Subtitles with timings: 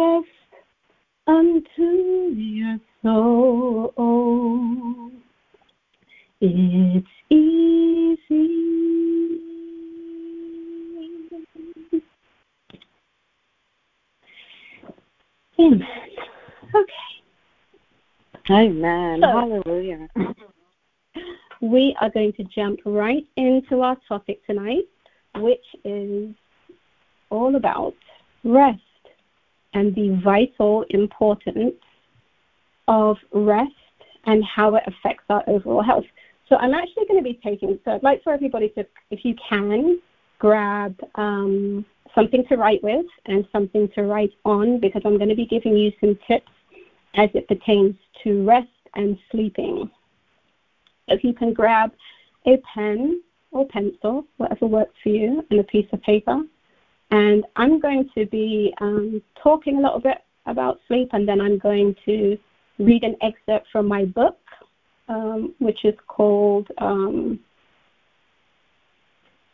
[0.00, 0.28] Rest
[1.26, 3.92] unto your soul.
[6.40, 8.16] It's easy.
[15.58, 15.82] Amen.
[16.74, 16.92] Okay.
[18.50, 19.20] Amen.
[19.20, 20.08] So- Hallelujah.
[21.60, 24.88] We are going to jump right into our topic tonight,
[25.34, 26.34] which is
[27.28, 27.92] all about
[28.44, 28.80] rest
[29.74, 31.74] and the vital importance
[32.88, 33.72] of rest
[34.24, 36.04] and how it affects our overall health.
[36.48, 39.34] So I'm actually going to be taking, so I'd like for everybody to, if you
[39.48, 40.00] can,
[40.38, 45.36] grab um, something to write with and something to write on because I'm going to
[45.36, 46.50] be giving you some tips
[47.14, 47.94] as it pertains
[48.24, 49.90] to rest and sleeping.
[51.08, 51.92] If you can grab
[52.46, 56.42] a pen or pencil, whatever works for you, and a piece of paper.
[57.10, 61.58] And I'm going to be um, talking a little bit about sleep, and then I'm
[61.58, 62.38] going to
[62.78, 64.38] read an excerpt from my book,
[65.08, 67.40] um, which is called um,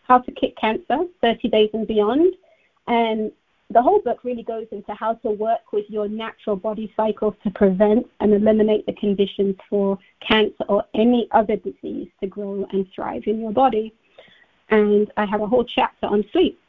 [0.03, 2.35] How to Kick Cancer 30 Days and Beyond.
[2.89, 3.33] And
[3.71, 7.51] the whole book really goes into how to work with your natural body cycles to
[7.51, 13.23] prevent and eliminate the conditions for cancer or any other disease to grow and thrive
[13.27, 13.93] in your body.
[14.69, 16.61] And I have a whole chapter on sleep.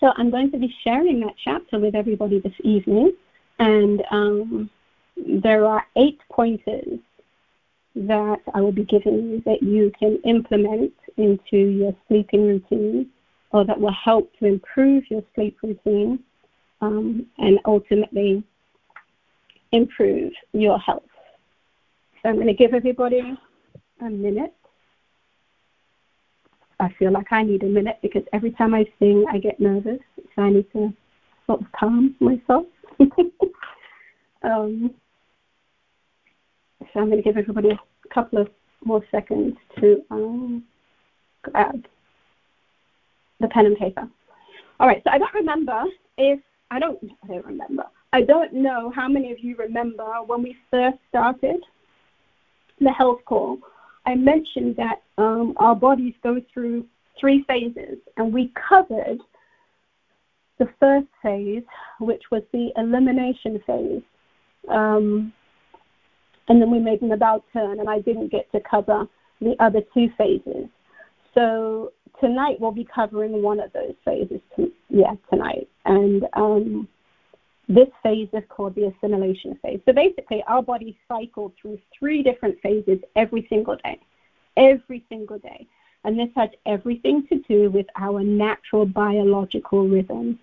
[0.00, 3.12] So I'm going to be sharing that chapter with everybody this evening.
[3.58, 4.70] And um,
[5.16, 6.98] there are eight pointers
[7.94, 13.10] that I will be giving you that you can implement into your sleeping routine
[13.52, 16.18] or that will help to improve your sleep routine
[16.80, 18.42] um, and ultimately
[19.70, 21.02] improve your health.
[22.22, 23.38] So I'm going to give everybody
[24.00, 24.54] a minute.
[26.84, 30.00] I feel like I need a minute because every time I sing, I get nervous.
[30.34, 30.92] So I need to
[31.46, 32.66] sort of calm myself.
[34.42, 34.94] um,
[36.80, 38.48] so I'm going to give everybody a couple of
[38.84, 40.64] more seconds to um,
[41.42, 41.86] grab
[43.40, 44.08] the pen and paper.
[44.78, 45.84] All right, so I don't remember
[46.18, 46.40] if
[46.70, 47.84] I don't I don't remember.
[48.12, 51.62] I don't know how many of you remember when we first started
[52.80, 53.58] the health call.
[54.06, 56.86] I mentioned that um, our bodies go through
[57.18, 59.18] three phases, and we covered
[60.58, 61.62] the first phase,
[62.00, 64.02] which was the elimination phase.
[64.68, 65.32] Um,
[66.48, 69.06] and then we made an about turn, and I didn't get to cover
[69.40, 70.68] the other two phases.
[71.34, 74.40] So tonight we'll be covering one of those phases.
[74.56, 76.88] To, yeah, tonight, and um,
[77.68, 79.80] this phase is called the assimilation phase.
[79.86, 83.98] So basically, our bodies cycle through three different phases every single day,
[84.56, 85.66] every single day,
[86.04, 90.36] and this has everything to do with our natural biological rhythms.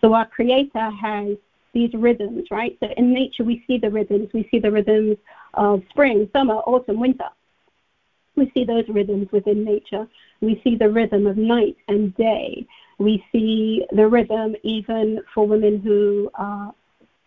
[0.00, 1.36] So our Creator has
[1.72, 2.76] these rhythms, right?
[2.80, 4.28] So in nature, we see the rhythms.
[4.32, 5.16] We see the rhythms
[5.54, 7.28] of spring, summer, autumn, winter.
[8.36, 10.06] We see those rhythms within nature.
[10.40, 12.66] We see the rhythm of night and day.
[13.00, 16.74] We see the rhythm even for women who are,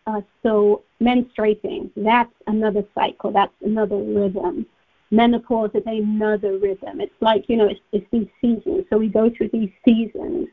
[0.05, 1.89] are still menstruating.
[1.97, 3.31] That's another cycle.
[3.31, 4.67] That's another rhythm.
[5.09, 7.01] Menopause is another rhythm.
[7.01, 8.85] It's like, you know, it's, it's these seasons.
[8.91, 10.47] So we go through these seasons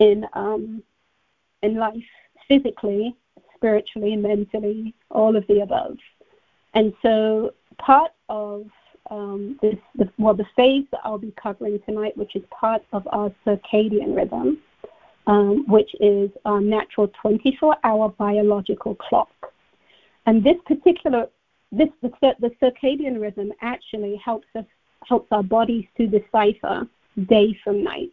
[0.00, 0.82] in, um,
[1.62, 1.94] in life,
[2.48, 3.14] physically,
[3.54, 5.96] spiritually, mentally, all of the above.
[6.74, 8.66] And so part of
[9.10, 9.78] um, the,
[10.18, 14.58] well, the phase that I'll be covering tonight, which is part of our circadian rhythm,
[15.26, 19.30] um, which is our natural 24-hour biological clock.
[20.26, 21.26] And this particular,
[21.70, 22.10] this the,
[22.40, 24.64] the circadian rhythm actually helps us
[25.06, 26.88] helps our bodies to decipher
[27.28, 28.10] day from night.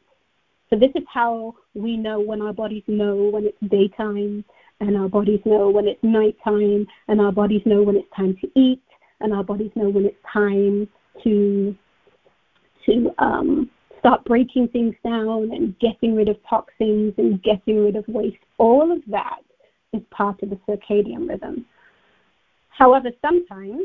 [0.70, 4.44] So this is how we know when our bodies know when it's daytime,
[4.82, 8.60] and our bodies know when it's nighttime, and our bodies know when it's time to
[8.60, 8.82] eat,
[9.22, 10.88] and our bodies know when it's time
[11.24, 11.76] to
[12.86, 13.70] to um,
[14.00, 18.38] start breaking things down and getting rid of toxins and getting rid of waste.
[18.58, 19.42] All of that
[19.94, 21.66] is part of the circadian rhythm.
[22.70, 23.84] However, sometimes,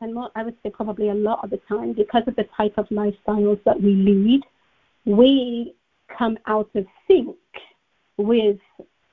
[0.00, 2.74] and more, I would say probably a lot of the time, because of the type
[2.78, 4.40] of lifestyles that we lead,
[5.04, 5.74] we
[6.16, 7.36] come out of sync
[8.16, 8.56] with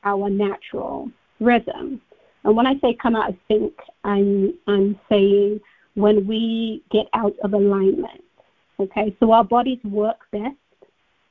[0.03, 2.01] our natural rhythm.
[2.43, 3.73] And when I say come out of sync,
[4.03, 5.59] I'm, I'm saying
[5.95, 8.23] when we get out of alignment.
[8.79, 10.55] Okay, so our bodies work best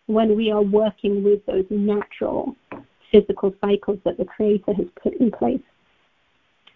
[0.07, 2.55] when we are working with those natural
[3.11, 5.61] physical cycles that the Creator has put in place.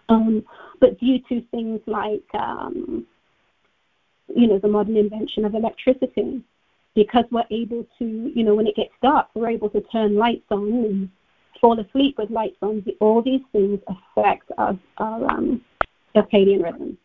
[0.09, 0.45] Um,
[0.81, 3.07] but due to things like, um,
[4.35, 6.43] you know, the modern invention of electricity,
[6.95, 10.47] because we're able to, you know, when it gets dark, we're able to turn lights
[10.51, 11.09] on and
[11.61, 12.85] fall asleep with lights on.
[13.01, 15.61] All these things affect our, our um,
[16.15, 16.99] circadian rhythm.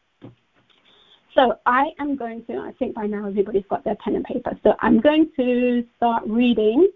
[1.35, 4.57] So I am going to, I think by now everybody's got their pen and paper.
[4.63, 6.89] So I'm going to start reading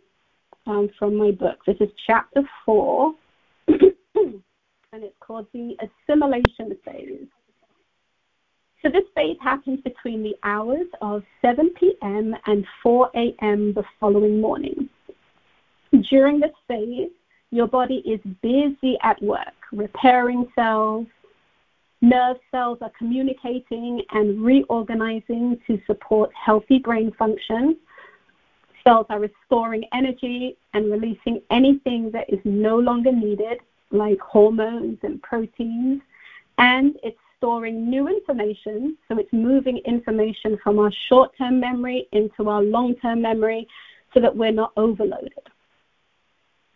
[0.66, 1.60] um, from my book.
[1.66, 3.14] This is chapter four,
[3.68, 4.42] and
[4.94, 5.78] it's called the
[6.10, 7.28] assimilation phase.
[8.82, 12.36] So this phase happens between the hours of 7 p.m.
[12.46, 13.74] and 4 a.m.
[13.74, 14.90] the following morning.
[16.10, 17.12] During this phase,
[17.54, 21.08] your body is busy at work, repairing cells,
[22.04, 27.78] Nerve cells are communicating and reorganizing to support healthy brain function.
[28.84, 33.60] Cells are restoring energy and releasing anything that is no longer needed,
[33.92, 36.02] like hormones and proteins.
[36.58, 42.50] And it's storing new information, so it's moving information from our short term memory into
[42.50, 43.66] our long term memory
[44.14, 45.53] so that we're not overloaded.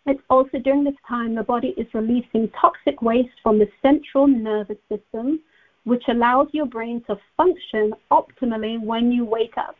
[0.06, 4.78] It's also during this time the body is releasing toxic waste from the central nervous
[4.88, 5.40] system,
[5.84, 9.76] which allows your brain to function optimally when you wake up.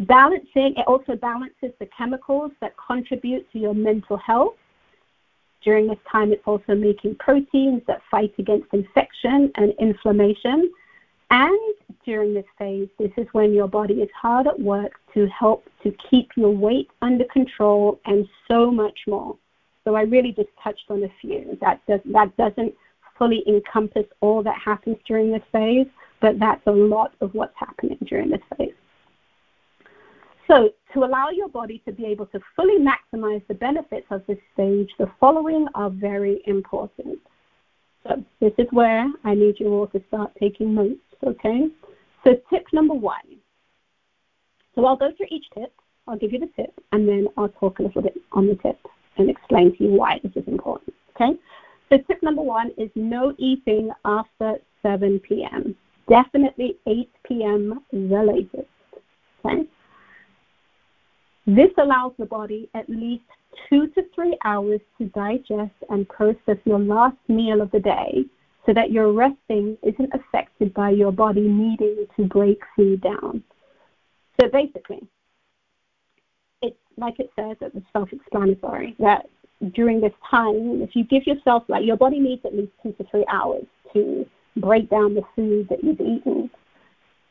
[0.00, 4.54] Balancing, it also balances the chemicals that contribute to your mental health.
[5.62, 10.72] During this time, it's also making proteins that fight against infection and inflammation.
[11.32, 11.74] And
[12.04, 15.90] during this phase, this is when your body is hard at work to help to
[16.10, 19.36] keep your weight under control and so much more.
[19.84, 21.56] So I really just touched on a few.
[21.62, 22.74] That does that doesn't
[23.18, 25.86] fully encompass all that happens during this phase,
[26.20, 28.74] but that's a lot of what's happening during this phase.
[30.48, 34.38] So, to allow your body to be able to fully maximize the benefits of this
[34.52, 37.20] stage, the following are very important.
[38.02, 41.68] So, this is where I need you all to start taking notes, okay?
[42.24, 43.42] So, tip number one
[44.74, 45.72] so I'll go through each tip.
[46.08, 48.78] I'll give you the tip, and then I'll talk a little bit on the tip
[49.16, 50.94] and explain to you why this is important.
[51.14, 51.38] Okay?
[51.88, 55.76] So tip number one is no eating after 7 p.m.
[56.08, 57.80] Definitely 8 p.m.
[57.92, 58.68] the latest.
[59.44, 59.68] Okay?
[61.46, 63.24] This allows the body at least
[63.68, 68.24] two to three hours to digest and process your last meal of the day
[68.66, 73.42] so that your resting isn't affected by your body needing to break food down.
[74.40, 75.00] So basically,
[76.62, 79.28] it's like it says, it's self-explanatory that
[79.74, 83.04] during this time, if you give yourself like your body needs at least two to
[83.10, 84.26] three hours to
[84.56, 86.50] break down the food that you've eaten.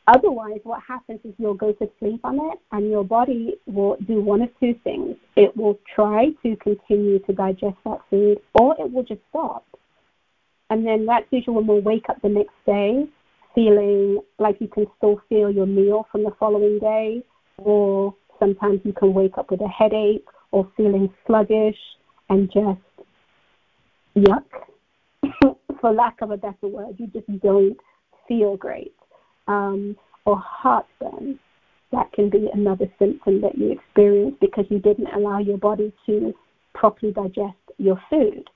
[0.08, 4.20] Otherwise, what happens is you'll go to sleep on it, and your body will do
[4.20, 5.14] one of two things.
[5.36, 9.64] It will try to continue to digest that food, or it will just stop.
[10.72, 13.04] And then that's usually when we'll wake up the next day
[13.54, 17.22] feeling like you can still feel your meal from the following day,
[17.58, 21.76] or sometimes you can wake up with a headache or feeling sluggish
[22.30, 22.80] and just
[24.16, 24.44] yuck,
[25.78, 26.96] for lack of a better word.
[26.96, 27.76] You just don't
[28.26, 28.94] feel great.
[29.48, 31.38] Um, or heartburn.
[31.90, 36.32] That can be another symptom that you experience because you didn't allow your body to
[36.72, 38.48] properly digest your food.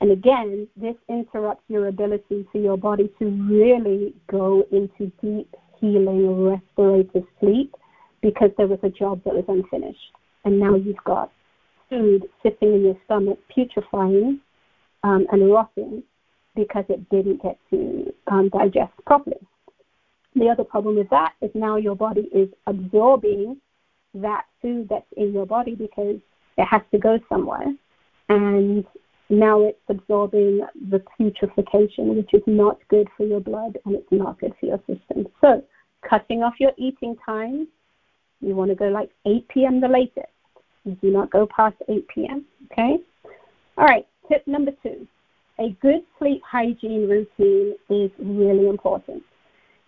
[0.00, 6.44] And again, this interrupts your ability for your body to really go into deep healing
[6.44, 7.74] restorative sleep
[8.20, 10.12] because there was a job that was unfinished.
[10.44, 11.32] And now you've got
[11.88, 14.40] food sitting in your stomach, putrefying
[15.02, 16.02] um, and rotting
[16.54, 19.36] because it didn't get to um, digest properly.
[20.34, 23.56] The other problem with that is now your body is absorbing
[24.14, 26.16] that food that's in your body because
[26.58, 27.74] it has to go somewhere.
[28.28, 28.84] And
[29.28, 34.38] now it's absorbing the putrefaction, which is not good for your blood and it's not
[34.38, 35.26] good for your system.
[35.40, 35.64] So,
[36.08, 37.66] cutting off your eating time,
[38.40, 39.80] you want to go like 8 p.m.
[39.80, 40.32] the latest.
[40.84, 42.44] Do not go past 8 p.m.
[42.70, 42.98] Okay?
[43.76, 45.06] All right, tip number two
[45.58, 49.22] a good sleep hygiene routine is really important.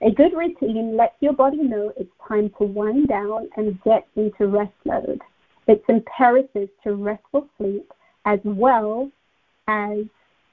[0.01, 4.47] A good routine lets your body know it's time to wind down and get into
[4.47, 5.21] rest mode.
[5.67, 7.93] It's imperative to restful sleep
[8.25, 9.11] as well
[9.69, 9.99] as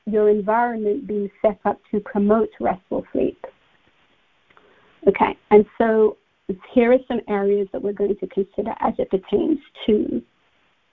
[0.05, 3.43] your environment being set up to promote restful sleep.
[5.07, 6.17] Okay, and so
[6.71, 10.21] here are some areas that we're going to consider as it pertains to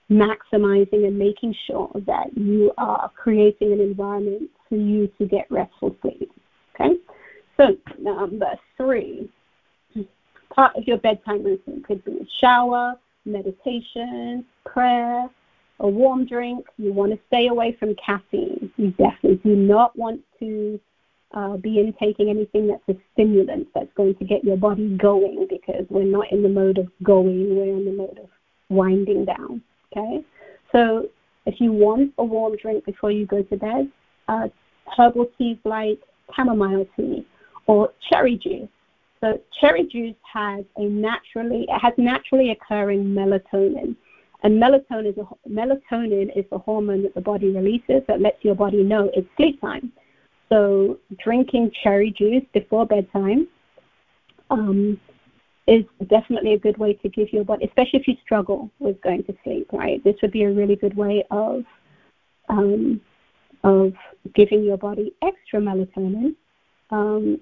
[0.09, 5.95] maximizing and making sure that you are creating an environment for you to get restful
[6.01, 6.31] sleep.
[6.73, 6.95] Okay?
[7.57, 9.29] So, number three,
[10.53, 15.29] part of your bedtime routine could be a shower, meditation, prayer,
[15.79, 16.65] a warm drink.
[16.77, 18.71] You want to stay away from caffeine.
[18.77, 20.79] You definitely do not want to
[21.33, 25.85] uh, be intaking anything that's a stimulant that's going to get your body going because
[25.89, 28.29] we're not in the mode of going, we're in the mode of
[28.69, 29.61] winding down.
[29.91, 30.23] Okay?
[30.71, 31.09] So
[31.45, 33.91] if you want a warm drink before you go to bed,
[34.27, 34.47] uh,
[34.97, 35.99] herbal teas like
[36.35, 37.25] chamomile tea
[37.67, 38.69] or cherry juice.
[39.21, 43.95] So cherry juice has a naturally it has naturally occurring melatonin.
[44.43, 48.55] And melatonin is a, melatonin is the hormone that the body releases that lets your
[48.55, 49.91] body know it's sleep time.
[50.49, 53.47] So drinking cherry juice before bedtime
[54.49, 54.99] um,
[55.65, 59.23] is definitely a good way to give your body, especially if you struggle with going
[59.23, 60.03] to sleep, right?
[60.03, 61.63] This would be a really good way of
[62.49, 62.99] um,
[63.63, 63.93] of
[64.35, 66.35] giving your body extra melatonin,
[66.89, 67.39] um,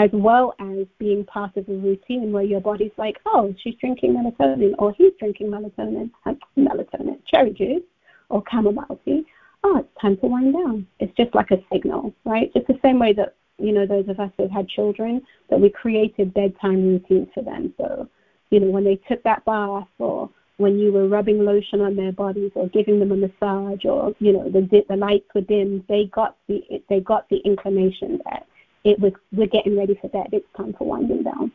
[0.00, 4.14] as well as being part of a routine where your body's like, oh, she's drinking
[4.14, 6.10] melatonin, or he's drinking melatonin,
[6.56, 7.82] melatonin, cherry juice,
[8.30, 9.26] or chamomile tea.
[9.62, 10.86] Oh, it's time to wind down.
[11.00, 12.50] It's just like a signal, right?
[12.54, 15.60] Just the same way that you know, those of us who have had children, that
[15.60, 17.74] we created bedtime routines for them.
[17.76, 18.08] So,
[18.48, 22.12] you know, when they took that bath or when you were rubbing lotion on their
[22.12, 26.06] bodies or giving them a massage or, you know, the, the lights were dim, they
[26.06, 28.46] got the, they got the inclination that
[28.84, 30.28] it was, we're getting ready for bed.
[30.32, 31.52] It's time for winding down.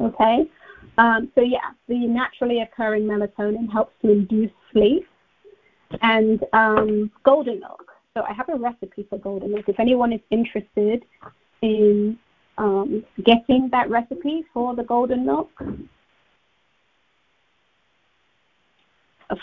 [0.00, 0.50] Okay?
[0.98, 5.06] Um, so, yeah, the naturally occurring melatonin helps to induce sleep.
[6.02, 9.68] And um, golden milk so I have a recipe for golden milk.
[9.68, 11.04] If anyone is interested
[11.62, 12.16] in
[12.58, 15.50] um, getting that recipe for the golden milk,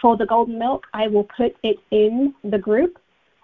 [0.01, 2.97] for the golden milk, I will put it in the group.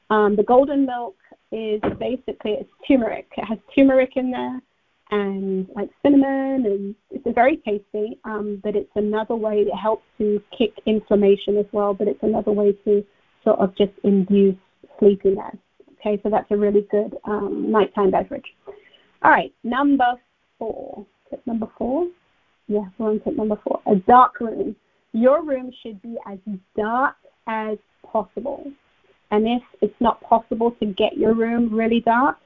[0.09, 1.15] Um, the golden milk
[1.51, 3.27] is basically it's turmeric.
[3.37, 4.61] It has turmeric in there
[5.09, 8.19] and like cinnamon, and it's very tasty.
[8.25, 11.93] Um, but it's another way it helps to kick inflammation as well.
[11.93, 13.03] But it's another way to
[13.43, 14.55] sort of just induce
[14.99, 15.55] sleepiness.
[15.99, 18.45] Okay, so that's a really good um, nighttime beverage.
[19.23, 20.13] All right, number
[20.59, 21.05] four.
[21.29, 22.07] Tip number four.
[22.67, 23.81] Yeah, we're on tip number four.
[23.87, 24.75] A dark room.
[25.13, 26.37] Your room should be as
[26.75, 27.15] dark
[27.47, 28.71] as possible.
[29.31, 32.37] And if it's not possible to get your room really dark,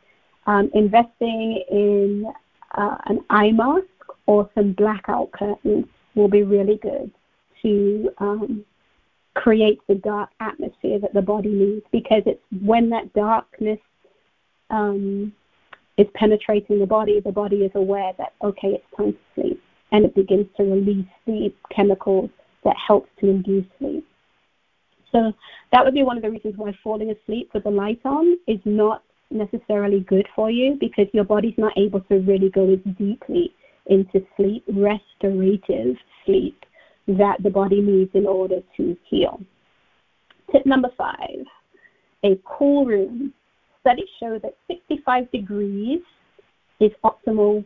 [0.48, 2.26] um, investing in
[2.76, 3.86] uh, an eye mask
[4.26, 5.86] or some blackout curtains
[6.16, 7.12] will be really good
[7.62, 8.66] to um,
[9.36, 13.80] creates the dark atmosphere that the body needs because it's when that darkness
[14.70, 15.34] um,
[15.98, 19.64] is penetrating the body, the body is aware that, okay, it's time to sleep.
[19.92, 22.30] And it begins to release the chemicals
[22.64, 24.08] that help to induce sleep.
[25.12, 25.34] So
[25.72, 28.60] that would be one of the reasons why falling asleep with the light on is
[28.66, 33.54] not necessarily good for you because your body's not able to really go as deeply
[33.88, 36.66] into sleep, restorative sleep
[37.08, 39.40] that the body needs in order to heal.
[40.52, 41.46] Tip number five
[42.24, 43.34] a cool room.
[43.82, 46.02] Studies show that 65 degrees
[46.80, 47.66] is optimal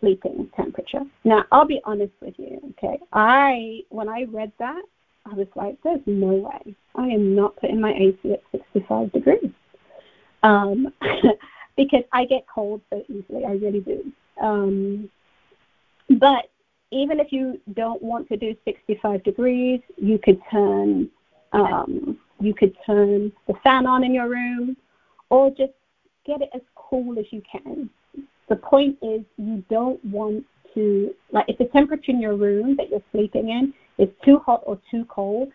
[0.00, 1.02] sleeping temperature.
[1.22, 2.98] Now, I'll be honest with you, okay?
[3.12, 4.82] I when I read that,
[5.26, 6.74] I was like, there's no way.
[6.94, 9.50] I am not putting my AC at 65 degrees.
[10.42, 10.92] Um,
[11.76, 14.12] because I get cold so easily, I really do.
[14.42, 15.10] Um,
[16.18, 16.50] but
[16.90, 21.10] even if you don't want to do 65 degrees, you could turn
[21.52, 24.76] um, you could turn the fan on in your room,
[25.30, 25.72] or just
[26.26, 27.88] get it as cool as you can.
[28.48, 32.90] The point is, you don't want to like if the temperature in your room that
[32.90, 35.52] you're sleeping in is too hot or too cold,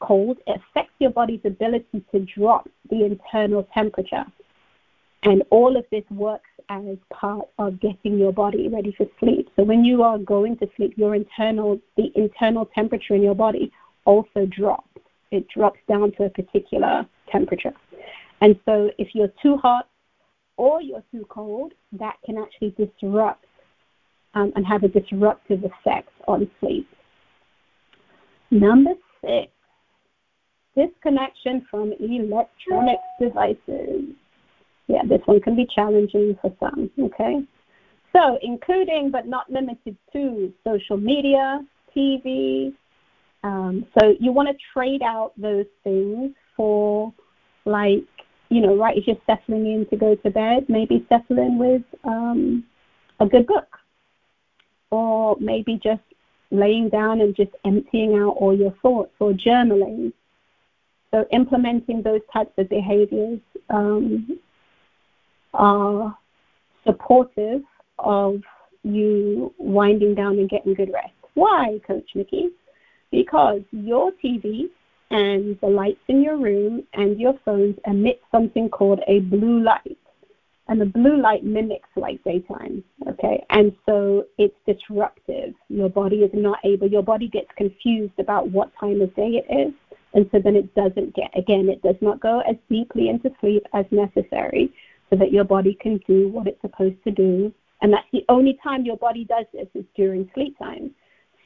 [0.00, 4.24] cold, it affects your body's ability to drop the internal temperature.
[5.24, 9.48] And all of this works as part of getting your body ready for sleep.
[9.56, 13.72] So when you are going to sleep, your internal the internal temperature in your body
[14.04, 14.88] also drops.
[15.32, 17.72] it drops down to a particular temperature.
[18.40, 19.88] And so if you're too hot
[20.56, 23.46] or you're too cold, that can actually disrupt
[24.34, 26.88] um, and have a disruptive effect on sleep.
[28.52, 28.90] Number
[29.24, 29.50] six,
[30.76, 34.10] disconnection from electronic devices.
[34.88, 37.40] Yeah, this one can be challenging for some, okay?
[38.14, 41.64] So, including but not limited to social media,
[41.96, 42.74] TV.
[43.42, 47.10] Um, so, you want to trade out those things for,
[47.64, 48.04] like,
[48.50, 51.82] you know, right as you're settling in to go to bed, maybe settle in with
[52.04, 52.64] um,
[53.18, 53.78] a good book.
[54.90, 56.02] Or maybe just
[56.52, 60.12] laying down and just emptying out all your thoughts or journaling.
[61.10, 63.40] So, implementing those types of behaviors
[63.70, 64.38] um,
[65.52, 66.16] are
[66.86, 67.62] supportive
[67.98, 68.40] of
[68.82, 71.12] you winding down and getting good rest.
[71.34, 72.50] Why, Coach Nikki?
[73.10, 74.68] Because your TV
[75.10, 79.98] and the lights in your room and your phones emit something called a blue light.
[80.68, 83.44] And the blue light mimics like daytime, okay?
[83.50, 85.54] And so it's disruptive.
[85.68, 89.52] Your body is not able, your body gets confused about what time of day it
[89.52, 89.74] is.
[90.14, 93.66] And so then it doesn't get, again, it does not go as deeply into sleep
[93.74, 94.72] as necessary
[95.10, 97.52] so that your body can do what it's supposed to do.
[97.80, 100.94] And that's the only time your body does this is during sleep time.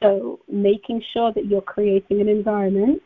[0.01, 3.01] So making sure that you're creating an environment,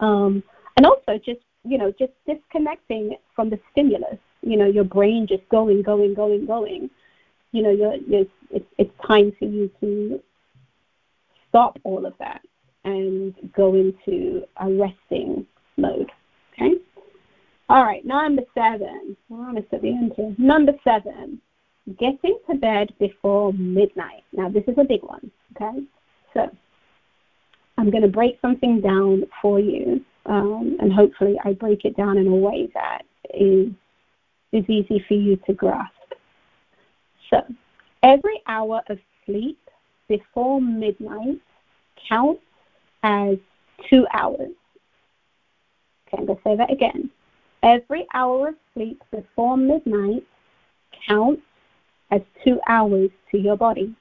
[0.00, 0.42] um,
[0.76, 4.18] and also just you know just disconnecting from the stimulus.
[4.46, 6.88] You know your brain just going, going, going, going.
[7.52, 10.20] You know you're, you're, it's, it's time for you to
[11.48, 12.42] stop all of that
[12.84, 16.10] and go into a resting mode.
[16.52, 16.74] Okay.
[17.68, 19.16] All right, number seven.
[19.28, 20.34] We're almost at the end here.
[20.38, 21.40] Number seven,
[21.98, 24.22] getting to bed before midnight.
[24.32, 25.80] Now, this is a big one, okay?
[26.32, 26.48] So,
[27.76, 32.18] I'm going to break something down for you, um, and hopefully, I break it down
[32.18, 33.02] in a way that
[33.34, 33.72] is
[34.52, 35.92] is easy for you to grasp.
[37.30, 37.42] So,
[38.02, 39.58] every hour of sleep
[40.08, 41.40] before midnight
[42.08, 42.42] counts
[43.02, 43.36] as
[43.90, 44.52] two hours.
[46.08, 47.10] Okay, I'm going to say that again.
[47.62, 50.24] Every hour of sleep before midnight
[51.08, 51.42] counts
[52.10, 53.94] as two hours to your body.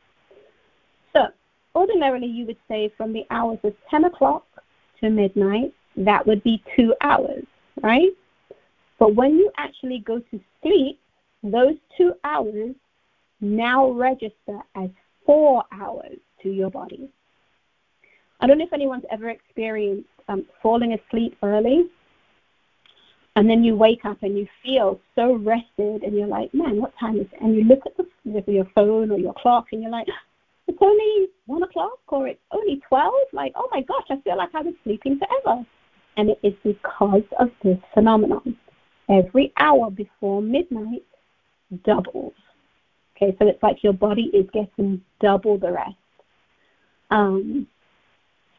[1.13, 1.27] So,
[1.75, 4.45] ordinarily, you would say from the hours of 10 o'clock
[4.99, 7.43] to midnight, that would be two hours,
[7.81, 8.11] right?
[8.99, 10.99] But when you actually go to sleep,
[11.43, 12.75] those two hours
[13.41, 14.89] now register as
[15.25, 17.09] four hours to your body.
[18.39, 21.89] I don't know if anyone's ever experienced um, falling asleep early
[23.35, 26.93] and then you wake up and you feel so rested and you're like, man, what
[26.99, 27.41] time is it?
[27.41, 30.07] And you look at the, your phone or your clock and you're like,
[30.67, 33.13] it's only one o'clock or it's only 12.
[33.33, 35.65] Like, oh my gosh, I feel like I was sleeping forever.
[36.17, 38.57] And it is because of this phenomenon.
[39.09, 41.03] Every hour before midnight
[41.83, 42.33] doubles.
[43.15, 45.95] Okay, so it's like your body is getting double the rest.
[47.11, 47.67] Um,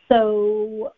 [0.08, 0.92] so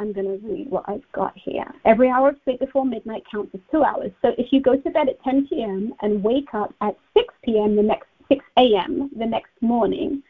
[0.00, 1.64] I'm going to read what I've got here.
[1.84, 4.10] Every hour of sleep before midnight counts as two hours.
[4.22, 5.94] So if you go to bed at 10 p.m.
[6.00, 7.76] and wake up at 6 p.m.
[7.76, 9.10] the next 6 a.m.
[9.16, 10.22] the next morning,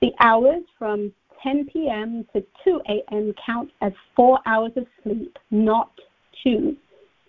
[0.00, 2.26] the hours from 10 p.m.
[2.32, 3.34] to 2 a.m.
[3.44, 5.90] count as four hours of sleep, not
[6.42, 6.76] two,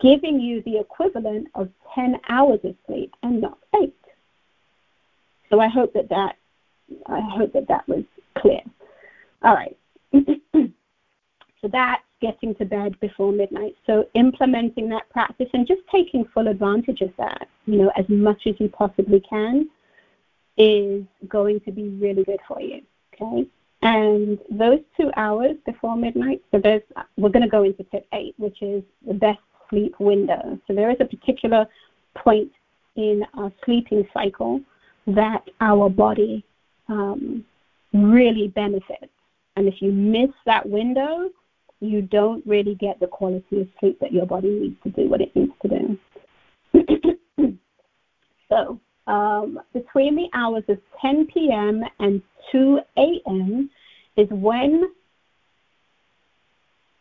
[0.02, 3.96] giving you the equivalent of 10 hours of sleep and not eight.
[5.50, 6.36] So I hope that that
[7.08, 8.04] I hope that that was
[8.38, 8.62] clear.
[9.44, 9.78] All right.
[11.66, 13.76] So that's getting to bed before midnight.
[13.88, 18.44] So implementing that practice and just taking full advantage of that, you know, as much
[18.46, 19.68] as you possibly can
[20.58, 22.82] is going to be really good for you.
[23.16, 23.50] Okay.
[23.82, 26.84] And those two hours before midnight, so there's
[27.18, 30.60] we're going to go into tip eight, which is the best sleep window.
[30.68, 31.66] So there is a particular
[32.18, 32.52] point
[32.96, 34.62] in our sleeping cycle
[35.08, 36.44] that our body
[36.88, 37.44] um,
[37.94, 39.12] really benefits.
[39.56, 41.30] And if you miss that window,
[41.80, 45.22] you don't really get the quality of sleep that your body needs to do what
[45.22, 45.98] it needs to
[46.74, 47.58] do.
[48.50, 51.84] so, um, between the hours of 10 p.m.
[52.00, 53.70] and 2 a.m.
[54.18, 54.90] is when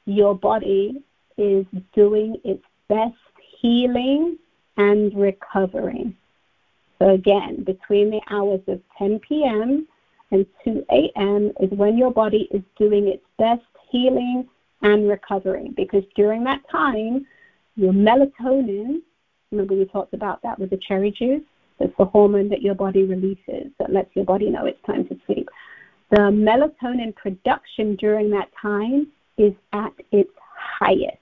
[0.06, 1.02] your body
[1.36, 3.14] is doing its best
[3.60, 4.38] healing
[4.76, 6.14] and recovering.
[6.98, 9.86] So, again, between the hours of 10 p.m.
[10.30, 11.52] and 2 a.m.
[11.60, 14.48] is when your body is doing its best healing
[14.82, 17.26] and recovering because during that time,
[17.76, 19.00] your melatonin,
[19.50, 21.42] remember we talked about that with the cherry juice,
[21.78, 25.16] that's the hormone that your body releases that lets your body know it's time to
[25.26, 25.48] sleep.
[26.10, 30.30] The melatonin production during that time is at its
[30.78, 31.18] highest.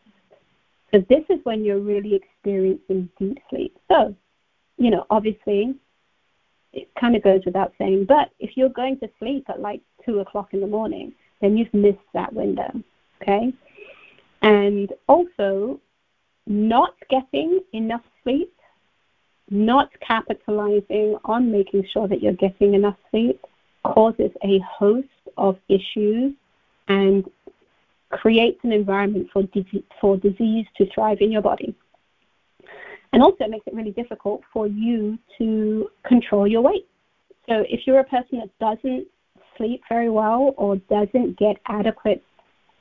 [0.93, 3.77] So this is when you're really experiencing deep sleep.
[3.91, 4.15] So,
[4.77, 5.75] you know, obviously,
[6.73, 10.21] it kind of goes without saying, but if you're going to sleep at like two
[10.21, 12.71] o'clock in the morning, then you've missed that window.
[13.21, 13.53] Okay.
[14.43, 15.81] And also,
[16.47, 18.53] not getting enough sleep,
[19.51, 23.41] not capitalizing on making sure that you're getting enough sleep
[23.85, 26.33] causes a host of issues
[26.89, 27.25] and
[28.13, 31.75] creates an environment for, disease, for disease to thrive in your body.
[33.13, 36.87] And also makes it really difficult for you to control your weight.
[37.49, 39.07] So if you're a person that doesn't
[39.57, 42.23] sleep very well or doesn't get adequate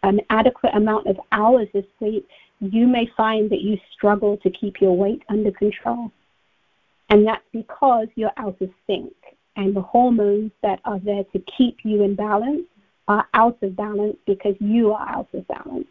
[0.03, 2.27] an adequate amount of hours of sleep,
[2.59, 6.11] you may find that you struggle to keep your weight under control.
[7.09, 9.13] And that's because you're out of sync
[9.57, 12.63] and the hormones that are there to keep you in balance
[13.07, 15.87] are out of balance because you are out of balance.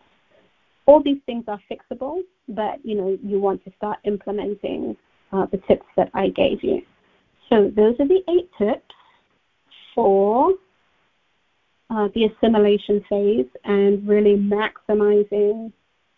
[0.87, 4.97] All these things are fixable, but you know you want to start implementing
[5.33, 6.83] uh, the tips that I gave you.
[7.49, 8.95] So those are the eight tips
[9.95, 10.53] for
[11.91, 15.73] uh, the assimilation phase and really maximizing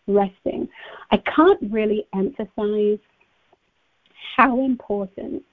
[0.07, 0.69] resting.
[1.11, 2.99] I can't really emphasize
[4.35, 5.43] how important,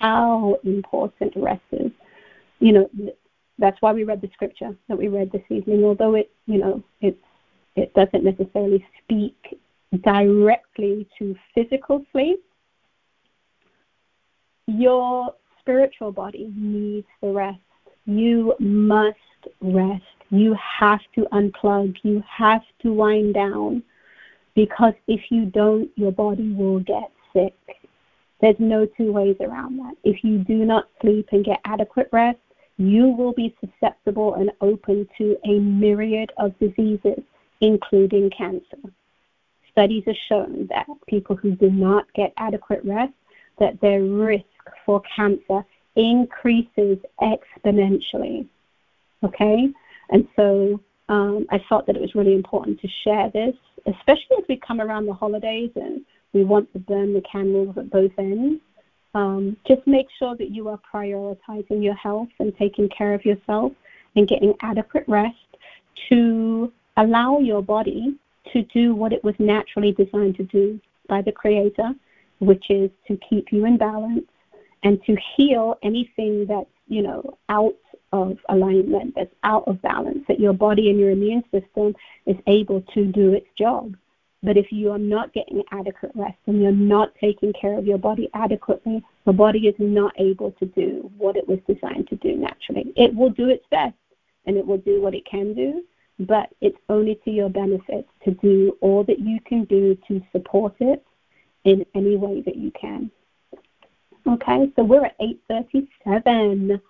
[0.00, 1.90] how important rest is.
[2.58, 2.90] You know,
[3.58, 6.82] that's why we read the scripture that we read this evening, although it, you know,
[7.00, 7.18] it
[7.74, 9.58] it doesn't necessarily speak
[10.02, 12.42] directly to physical sleep.
[14.66, 17.58] Your spiritual body needs the rest.
[18.06, 19.18] You must
[19.60, 20.02] rest.
[20.30, 21.96] You have to unplug.
[22.02, 23.82] You have to wind down
[24.54, 27.54] because if you don't, your body will get sick.
[28.40, 29.94] There's no two ways around that.
[30.02, 32.38] If you do not sleep and get adequate rest,
[32.78, 37.22] you will be susceptible and open to a myriad of diseases,
[37.60, 38.78] including cancer.
[39.72, 43.12] Studies have shown that people who do not get adequate rest,
[43.58, 44.44] that their risk
[44.84, 45.64] for cancer
[45.96, 48.46] increases exponentially.
[49.22, 49.68] Okay?
[50.10, 53.54] And so um, I felt that it was really important to share this,
[53.86, 57.90] especially as we come around the holidays and we want to burn the candles at
[57.90, 58.60] both ends.
[59.16, 63.72] Um, just make sure that you are prioritizing your health and taking care of yourself
[64.14, 65.56] and getting adequate rest
[66.10, 68.14] to allow your body
[68.52, 71.94] to do what it was naturally designed to do by the Creator,
[72.40, 74.28] which is to keep you in balance
[74.82, 77.74] and to heal anything that's, you know, out
[78.12, 81.94] of alignment, that's out of balance, that your body and your immune system
[82.26, 83.96] is able to do its job.
[84.42, 87.98] But if you are not getting adequate rest and you're not taking care of your
[87.98, 92.36] body adequately, the body is not able to do what it was designed to do
[92.36, 92.92] naturally.
[92.96, 93.94] It will do its best
[94.46, 95.82] and it will do what it can do,
[96.20, 100.74] but it's only to your benefit to do all that you can do to support
[100.80, 101.04] it
[101.64, 103.10] in any way that you can.
[104.28, 106.80] Okay, so we're at 8:37.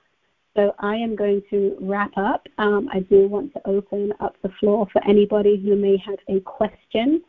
[0.56, 2.46] So I am going to wrap up.
[2.56, 6.40] Um, I do want to open up the floor for anybody who may have a
[6.40, 7.22] question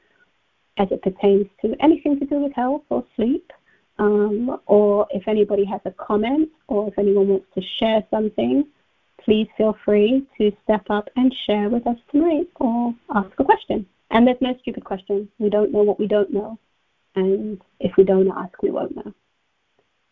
[0.78, 3.52] as it pertains to anything to do with health or sleep,
[4.00, 8.66] um, or if anybody has a comment or if anyone wants to share something,
[9.24, 13.86] please feel free to step up and share with us tonight or ask a question.
[14.12, 15.28] And there's no stupid question.
[15.40, 16.58] We don't know what we don't know.
[17.16, 19.14] And if we don't ask, we won't know.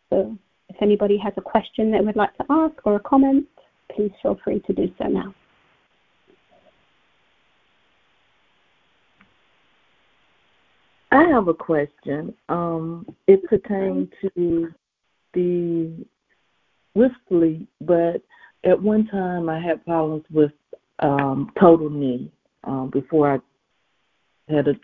[0.09, 0.37] So
[0.69, 3.45] if anybody has a question they would like to ask or a comment,
[3.91, 5.33] please feel free to do so now.
[11.15, 12.33] I have a question.
[12.49, 14.73] Um, it pertains to
[15.33, 16.05] the
[17.29, 18.21] sleep, but
[18.65, 20.51] at one time I had problems with
[20.99, 22.29] um, total knee
[22.65, 24.75] um, before I had a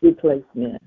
[0.00, 0.82] replacement.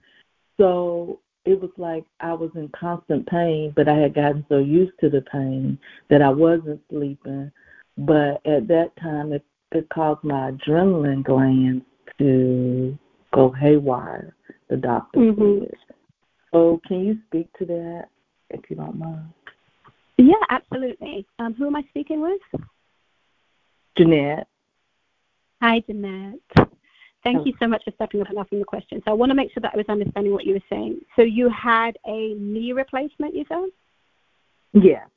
[0.58, 4.98] So it was like I was in constant pain, but I had gotten so used
[5.02, 5.78] to the pain
[6.10, 7.52] that I wasn't sleeping.
[7.98, 11.84] But at that time, it, it caused my adrenaline glands
[12.20, 12.98] to
[13.34, 14.36] go haywire
[14.70, 15.66] the doctor mm-hmm.
[16.52, 18.06] So can you speak to that,
[18.50, 19.30] if you don't mind?
[20.18, 21.26] Yeah, absolutely.
[21.38, 22.42] Um, who am I speaking with?
[23.96, 24.48] Jeanette.
[25.62, 26.40] Hi, Jeanette.
[27.24, 29.02] Thank you so much for stepping up and asking the question.
[29.06, 31.02] So I want to make sure that I was understanding what you were saying.
[31.16, 33.70] So you had a knee replacement, you said?
[34.74, 35.08] Yes.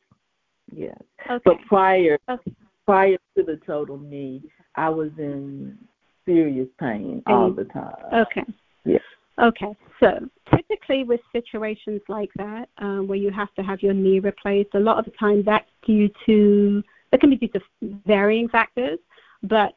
[0.75, 0.97] Yes.
[1.31, 1.43] Okay.
[1.45, 2.53] But prior okay.
[2.85, 4.43] prior to the total knee,
[4.75, 5.79] I was in
[6.25, 7.95] serious pain all the time.
[8.13, 8.45] Okay.
[8.85, 9.03] Yes.
[9.41, 14.19] Okay, so typically with situations like that, um, where you have to have your knee
[14.19, 17.61] replaced, a lot of the time that's due to, that can be due to
[18.07, 18.99] varying factors,
[19.43, 19.73] but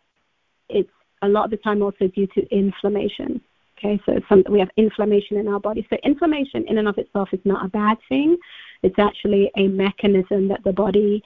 [0.67, 0.91] it's
[1.21, 3.41] a lot of the time also due to inflammation.
[3.77, 5.85] Okay, so some, we have inflammation in our body.
[5.89, 8.37] So inflammation in and of itself is not a bad thing.
[8.83, 11.23] It's actually a mechanism that the body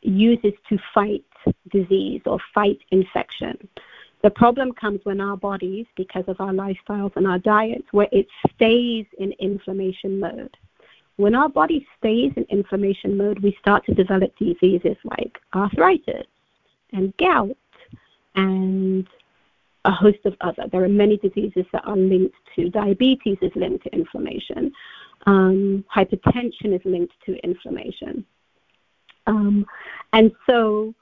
[0.00, 1.24] uses to fight
[1.70, 3.68] disease or fight infection.
[4.22, 8.26] The problem comes when our bodies, because of our lifestyles and our diets, where it
[8.54, 10.56] stays in inflammation mode.
[11.16, 16.26] When our body stays in inflammation mode, we start to develop diseases like arthritis
[16.92, 17.56] and gout
[18.34, 19.06] and
[19.84, 20.64] a host of other.
[20.70, 24.72] There are many diseases that are linked to diabetes is linked to inflammation.
[25.26, 28.24] Um, hypertension is linked to inflammation.
[29.26, 29.66] Um,
[30.12, 30.94] and so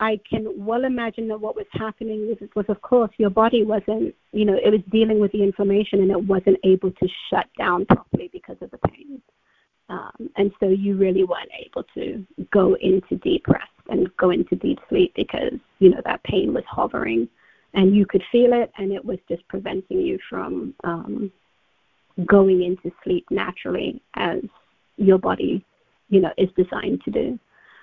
[0.00, 4.14] I can well imagine that what was happening was, was, of course, your body wasn't,
[4.32, 7.84] you know, it was dealing with the inflammation and it wasn't able to shut down
[7.84, 9.20] properly because of the pain.
[9.90, 14.56] Um, and so you really weren't able to go into deep rest and go into
[14.56, 17.28] deep sleep because, you know, that pain was hovering
[17.74, 21.30] and you could feel it and it was just preventing you from um,
[22.24, 24.38] going into sleep naturally as
[24.96, 25.62] your body,
[26.08, 27.38] you know, is designed to do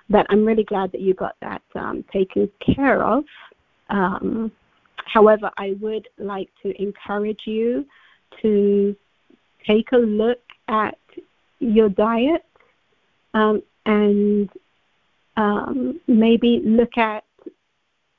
[0.09, 3.23] but I'm really glad that you got that um, taken care of.
[3.89, 4.51] Um,
[5.05, 7.85] however, I would like to encourage you
[8.41, 8.95] to
[9.65, 10.97] take a look at
[11.59, 12.45] your diet
[13.33, 14.49] um, and
[15.35, 17.23] um, maybe look at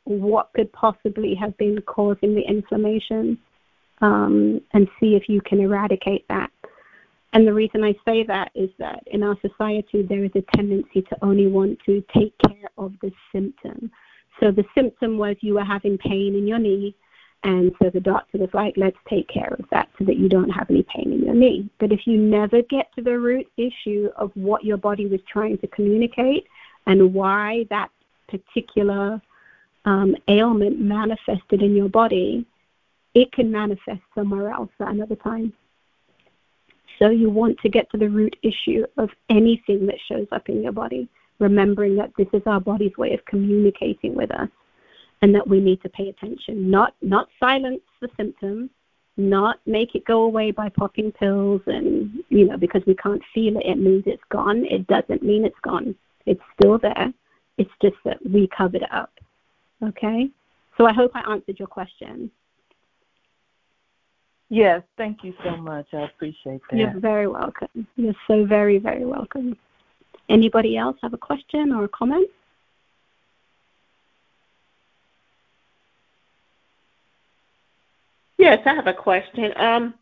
[0.05, 3.39] what could possibly have been causing the inflammation
[4.01, 6.51] um, and see if you can eradicate that.
[7.33, 11.03] And the reason I say that is that in our society, there is a tendency
[11.03, 13.91] to only want to take care of the symptom.
[14.41, 16.95] So the symptom was you were having pain in your knee,
[17.45, 20.51] and so the doctor was like, let's take care of that so that you don't
[20.51, 21.69] have any pain in your knee.
[21.79, 25.59] But if you never get to the root issue of what your body was trying
[25.59, 26.47] to communicate
[26.87, 27.91] and why that
[28.29, 29.21] particular
[29.85, 32.45] um, ailment manifested in your body,
[33.15, 35.53] it can manifest somewhere else at another time.
[36.99, 40.63] So you want to get to the root issue of anything that shows up in
[40.63, 41.09] your body,
[41.39, 44.49] remembering that this is our body's way of communicating with us
[45.23, 48.71] and that we need to pay attention, not not silence the symptom,
[49.17, 53.57] not make it go away by popping pills and you know because we can't feel
[53.57, 54.65] it it means it's gone.
[54.65, 55.95] It doesn't mean it's gone.
[56.27, 57.13] It's still there.
[57.59, 59.13] It's just that we covered it up.
[59.83, 60.31] Okay?
[60.77, 62.31] So I hope I answered your question.
[64.51, 65.87] Yes, thank you so much.
[65.93, 66.77] I appreciate that.
[66.77, 67.87] You're very welcome.
[67.97, 69.57] You're so very, very welcome.
[70.31, 72.29] Anybody else have a question or a comment?
[78.39, 79.53] Yes, I have a question.
[79.57, 79.95] Um,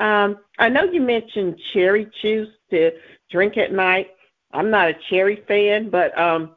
[0.00, 2.90] um, I know you mentioned cherry juice to
[3.30, 4.08] drink at night.
[4.52, 6.56] I'm not a cherry fan, but um,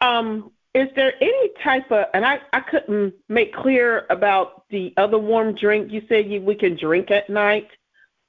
[0.00, 5.18] um, is there any type of and I, I couldn't make clear about the other
[5.18, 7.68] warm drink you said you, we can drink at night.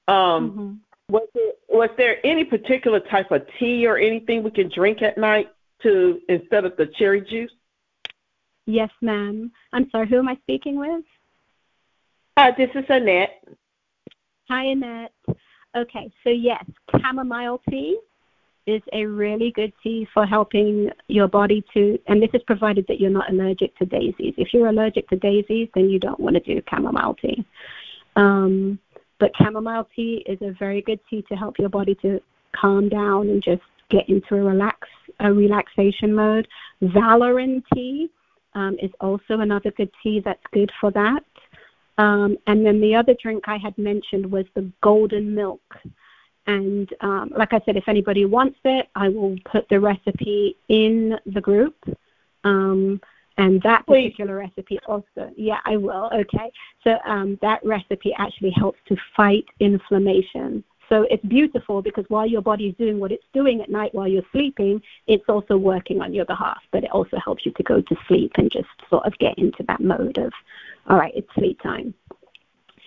[0.08, 0.16] Um
[0.50, 0.74] mm-hmm.
[1.14, 5.18] was there was there any particular type of tea or anything we can drink at
[5.18, 5.50] night
[5.84, 7.52] to instead of the cherry juice?
[8.66, 9.52] Yes ma'am.
[9.74, 11.04] I'm sorry who am i speaking with?
[12.38, 13.44] Uh this is annette.
[14.48, 15.14] Hi annette.
[15.76, 16.64] Okay so yes
[17.02, 18.00] chamomile tea
[18.70, 23.00] is a really good tea for helping your body to, and this is provided that
[23.00, 24.34] you're not allergic to daisies.
[24.38, 27.46] If you're allergic to daisies, then you don't want to do chamomile tea.
[28.16, 28.80] Um,
[29.20, 32.22] but chamomile tea is a very good tea to help your body to
[32.56, 34.88] calm down and just get into a relax
[35.20, 36.48] a relaxation mode.
[36.82, 38.10] Valerian tea
[38.54, 41.24] um, is also another good tea that's good for that.
[41.98, 45.62] Um, and then the other drink I had mentioned was the golden milk.
[46.50, 51.16] And um, like I said, if anybody wants it, I will put the recipe in
[51.28, 51.76] the group.
[52.44, 53.00] Um,
[53.38, 56.10] and that particular recipe also, yeah, I will.
[56.12, 56.52] Okay.
[56.84, 60.64] So um, that recipe actually helps to fight inflammation.
[60.90, 64.24] So it's beautiful because while your body's doing what it's doing at night while you're
[64.32, 66.58] sleeping, it's also working on your behalf.
[66.72, 69.64] But it also helps you to go to sleep and just sort of get into
[69.68, 70.34] that mode of,
[70.88, 71.94] all right, it's sleep time.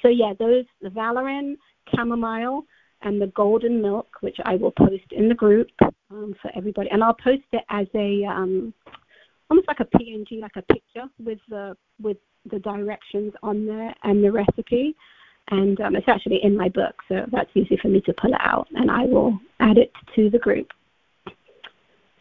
[0.03, 1.57] So yeah, those the valerian,
[1.94, 2.64] chamomile,
[3.02, 5.68] and the golden milk, which I will post in the group
[6.10, 6.90] um, for everybody.
[6.90, 8.72] And I'll post it as a um,
[9.50, 12.16] almost like a PNG, like a picture with the with
[12.50, 14.96] the directions on there and the recipe.
[15.50, 18.40] And um, it's actually in my book, so that's easy for me to pull it
[18.40, 20.68] out, and I will add it to the group.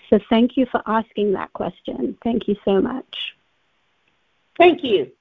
[0.10, 2.18] So thank you for asking that question.
[2.24, 3.36] Thank you so much.
[4.58, 5.12] Thank you.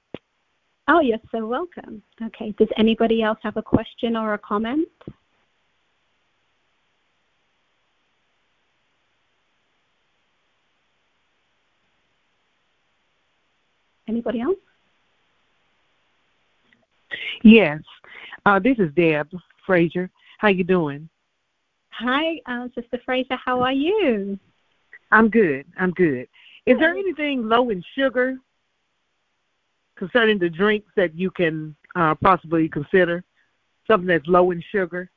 [0.87, 2.01] Oh, you're so welcome.
[2.21, 2.53] Okay.
[2.57, 4.89] Does anybody else have a question or a comment?
[14.11, 14.57] Anybody else?
[17.43, 17.79] Yes.
[18.45, 19.29] Uh, this is Deb
[19.65, 20.09] Frazier.
[20.37, 21.07] How you doing?
[21.91, 23.37] Hi, uh, Sister Frazier.
[23.45, 24.37] How are you?
[25.13, 25.65] I'm good.
[25.79, 26.27] I'm good.
[26.65, 28.35] Is there anything low in sugar
[29.95, 33.23] concerning the drinks that you can uh, possibly consider?
[33.87, 35.09] Something that's low in sugar?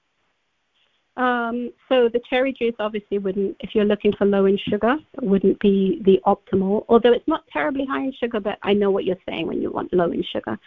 [1.16, 5.60] Um, so the cherry juice obviously wouldn't, if you're looking for low in sugar, wouldn't
[5.60, 6.84] be the optimal.
[6.88, 9.70] Although it's not terribly high in sugar, but I know what you're saying when you
[9.70, 10.58] want low in sugar.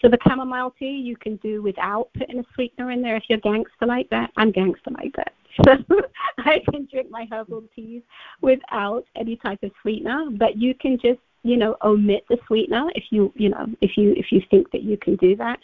[0.00, 3.38] So the chamomile tea you can do without putting a sweetener in there if you're
[3.38, 4.30] gangster like that.
[4.36, 5.32] I'm gangster like that.
[5.64, 5.76] So
[6.38, 8.02] I can drink my herbal teas
[8.40, 13.04] without any type of sweetener, but you can just, you know, omit the sweetener if
[13.10, 15.60] you, you know, if you if you think that you can do that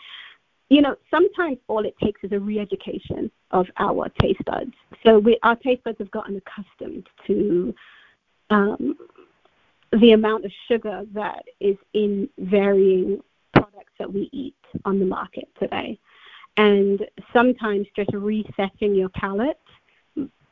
[0.70, 4.72] you know, sometimes all it takes is a re-education of our taste buds.
[5.04, 7.74] So we, our taste buds have gotten accustomed to
[8.50, 8.96] um,
[9.92, 13.20] the amount of sugar that is in varying
[13.54, 14.54] products that we eat
[14.85, 15.98] on the market today.
[16.59, 19.59] And sometimes just resetting your palate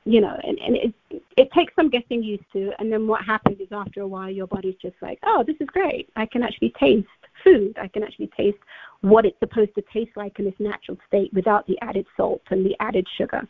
[0.07, 0.94] you know, and, and it
[1.37, 2.70] it takes some getting used to.
[2.79, 5.66] And then what happens is after a while, your body's just like, oh, this is
[5.66, 6.09] great.
[6.14, 7.09] I can actually taste
[7.47, 7.77] food.
[7.81, 8.59] I can actually taste
[9.03, 12.67] what it's supposed to taste like in its natural state without the added salt and
[12.67, 13.43] the added sugar.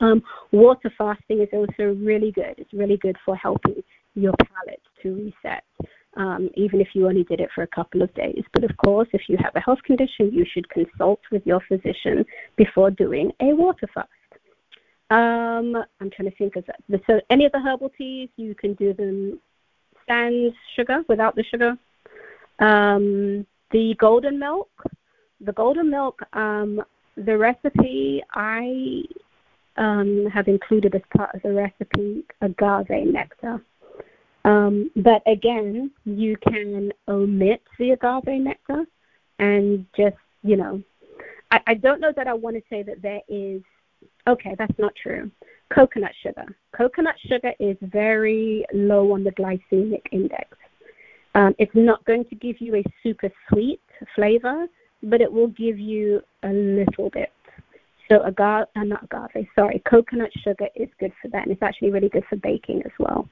[0.00, 2.54] Um, water fasting is also really good.
[2.58, 3.82] It's really good for helping
[4.14, 5.64] your palate to reset,
[6.16, 8.42] um, even if you only did it for a couple of days.
[8.52, 12.24] But of course, if you have a health condition, you should consult with your physician
[12.56, 14.08] before doing a water fast.
[15.10, 16.80] Um, I'm trying to think of that.
[17.06, 19.38] So any of the herbal teas, you can do them
[20.08, 21.76] sans sugar, without the sugar.
[22.58, 24.70] Um, the golden milk,
[25.40, 26.82] the golden milk, um,
[27.16, 29.02] the recipe I
[29.76, 33.62] um, have included as part of the recipe agave nectar.
[34.44, 38.84] Um, but again, you can omit the agave nectar
[39.38, 40.82] and just, you know,
[41.50, 43.62] I, I don't know that I want to say that there is
[44.28, 45.30] Okay, that's not true.
[45.74, 46.44] Coconut sugar.
[46.76, 50.56] Coconut sugar is very low on the glycemic index.
[51.34, 53.80] Um, it's not going to give you a super sweet
[54.14, 54.66] flavor,
[55.02, 57.32] but it will give you a little bit.
[58.08, 61.90] So agave, uh, not agave, sorry, coconut sugar is good for that, and it's actually
[61.90, 63.28] really good for baking as well.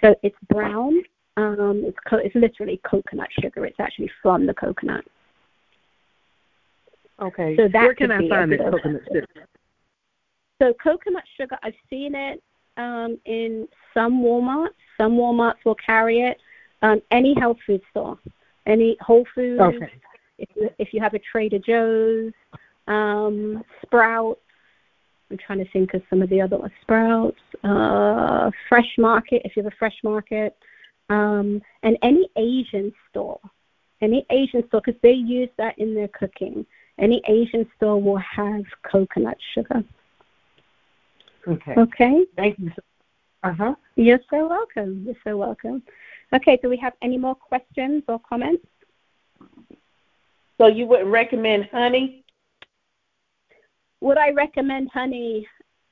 [0.00, 1.02] So it's brown.
[1.36, 3.64] Um, it's co- it's literally coconut sugar.
[3.66, 5.04] It's actually from the coconut.
[7.20, 7.56] Okay.
[7.56, 9.26] So that Where can I find the coconut sugar?
[10.60, 12.42] So coconut sugar, I've seen it
[12.76, 14.74] um, in some Walmarts.
[14.96, 16.38] Some Walmarts will carry it.
[16.84, 18.18] Um, any health food store,
[18.66, 19.58] any Whole Foods.
[19.58, 19.90] Okay.
[20.36, 22.32] If you, if you have a Trader Joe's,
[22.86, 24.40] um, Sprouts.
[25.30, 26.72] I'm trying to think of some of the other ones.
[26.82, 29.40] Sprouts, uh, Fresh Market.
[29.46, 30.54] If you have a Fresh Market,
[31.08, 33.40] um, and any Asian store,
[34.02, 36.66] any Asian store, because they use that in their cooking.
[36.98, 39.82] Any Asian store will have coconut sugar.
[41.48, 41.74] Okay.
[41.78, 42.26] Okay.
[42.36, 42.70] Thank you.
[43.52, 43.74] Huh.
[43.96, 45.04] You're so welcome.
[45.06, 45.82] You're so welcome.
[46.32, 46.58] Okay.
[46.62, 48.66] Do we have any more questions or comments?
[50.58, 52.24] So you wouldn't recommend honey?
[54.00, 55.46] Would I recommend honey?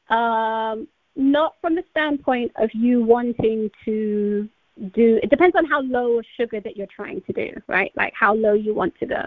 [0.09, 0.87] Um,
[1.17, 4.49] not from the standpoint of you wanting to
[4.95, 5.21] do.
[5.23, 7.93] It depends on how low of sugar that you're trying to do, right?
[7.97, 9.23] Like how low you want to go.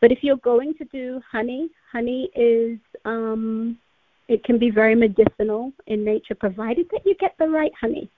[0.00, 3.78] But if you're going to do honey, honey is um,
[4.28, 8.10] it can be very medicinal in nature, provided that you get the right honey.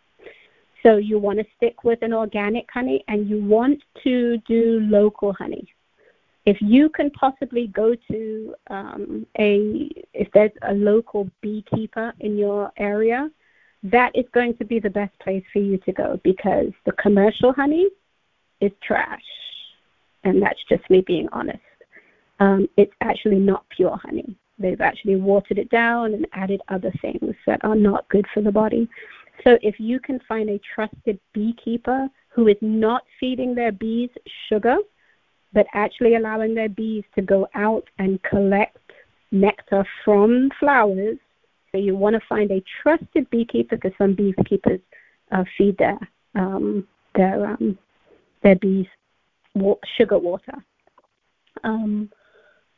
[0.83, 5.33] So you want to stick with an organic honey and you want to do local
[5.33, 5.67] honey.
[6.45, 12.71] If you can possibly go to um, a, if there's a local beekeeper in your
[12.77, 13.31] area,
[13.83, 17.53] that is going to be the best place for you to go because the commercial
[17.53, 17.89] honey
[18.61, 19.23] is trash.
[20.25, 21.59] And that's just me being honest.
[22.41, 24.37] Um, it's actually not pure honey.
[24.59, 28.53] They've actually watered it down and added other things that are not good for the
[28.53, 28.89] body.
[29.43, 34.11] So if you can find a trusted beekeeper who is not feeding their bees
[34.49, 34.77] sugar,
[35.53, 38.79] but actually allowing their bees to go out and collect
[39.31, 41.19] nectar from flowers,
[41.73, 44.81] so you want to find a trusted beekeeper because some beekeepers
[45.33, 45.99] uh, feed their
[46.37, 46.87] um,
[47.17, 47.77] their um,
[48.45, 48.87] their bees
[49.97, 50.55] sugar water.
[51.65, 52.11] Um,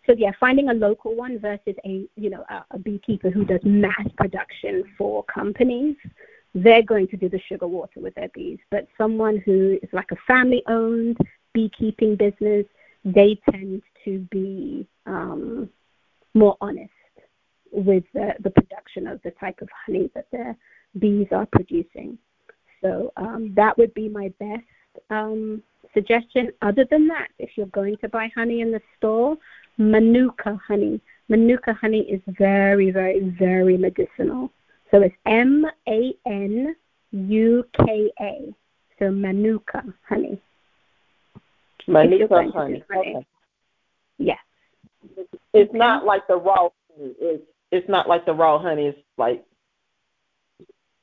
[0.07, 3.61] so yeah, finding a local one versus a you know a, a beekeeper who does
[3.65, 5.97] mass production for companies,
[6.55, 8.59] they're going to do the sugar water with their bees.
[8.71, 11.19] But someone who is like a family-owned
[11.53, 12.65] beekeeping business,
[13.05, 15.69] they tend to be um,
[16.35, 16.91] more honest
[17.73, 20.57] with the, the production of the type of honey that their
[20.99, 22.17] bees are producing.
[22.83, 24.63] So um, that would be my best
[25.11, 29.37] um, suggestion other than that, if you're going to buy honey in the store,
[29.79, 31.01] Manuka honey.
[31.29, 34.51] Manuka honey is very, very, very medicinal.
[34.91, 36.77] So it's M A N
[37.13, 38.55] U K A.
[38.99, 40.41] So Manuka honey.
[41.87, 42.83] Manuka honey.
[42.97, 43.27] Okay.
[44.19, 44.39] Yes.
[45.53, 47.15] It's not like the raw honey.
[47.21, 48.87] It's it's not like the raw honey.
[48.87, 49.45] It's like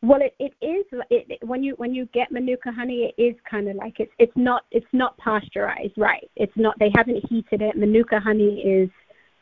[0.03, 3.69] well, it, it is it, when you when you get manuka honey, it is kind
[3.69, 6.29] of like it's it's not it's not pasteurized, right?
[6.35, 7.77] It's not they haven't heated it.
[7.77, 8.89] Manuka honey is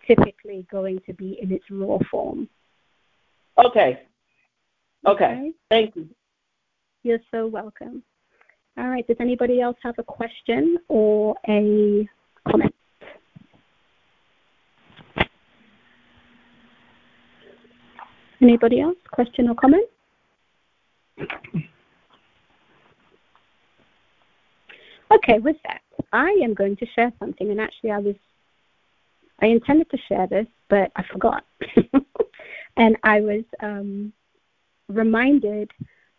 [0.06, 2.48] typically going to be in its raw form.
[3.58, 4.04] Okay.
[5.08, 5.26] Okay.
[5.26, 5.52] okay.
[5.70, 6.08] Thank you.
[7.02, 8.04] You're so welcome.
[8.78, 9.06] All right.
[9.08, 12.08] Does anybody else have a question or a
[12.48, 12.76] comment?
[18.40, 18.98] Anybody else?
[19.12, 19.88] Question or comment?
[25.14, 25.82] Okay, with that,
[26.14, 28.16] I am going to share something, and actually, I was
[29.42, 31.44] I intended to share this, but I forgot,
[32.78, 34.14] and I was um,
[34.88, 35.72] reminded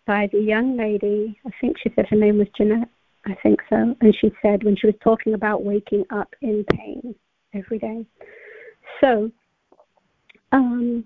[0.06, 1.38] by the young lady.
[1.46, 2.88] I think she said her name was Jeanette.
[3.24, 7.14] I think so, and she said when she was talking about waking up in pain
[7.54, 8.04] every day.
[9.00, 9.30] So,
[10.50, 11.04] um,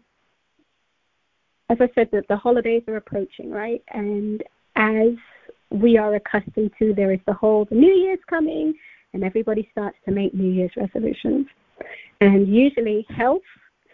[1.68, 3.82] as I said, that the holidays are approaching, right?
[3.88, 4.42] And
[4.76, 5.14] as
[5.70, 8.74] we are accustomed to, there is the whole the New Year's coming,
[9.12, 11.46] and everybody starts to make New Year's resolutions.
[12.20, 13.42] And usually, health,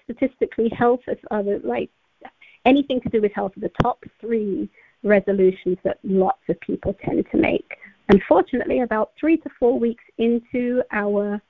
[0.05, 1.91] statistically, health is other like
[2.65, 4.69] anything to do with health are the top three
[5.03, 7.77] resolutions that lots of people tend to make.
[8.09, 11.41] Unfortunately, about three to four weeks into our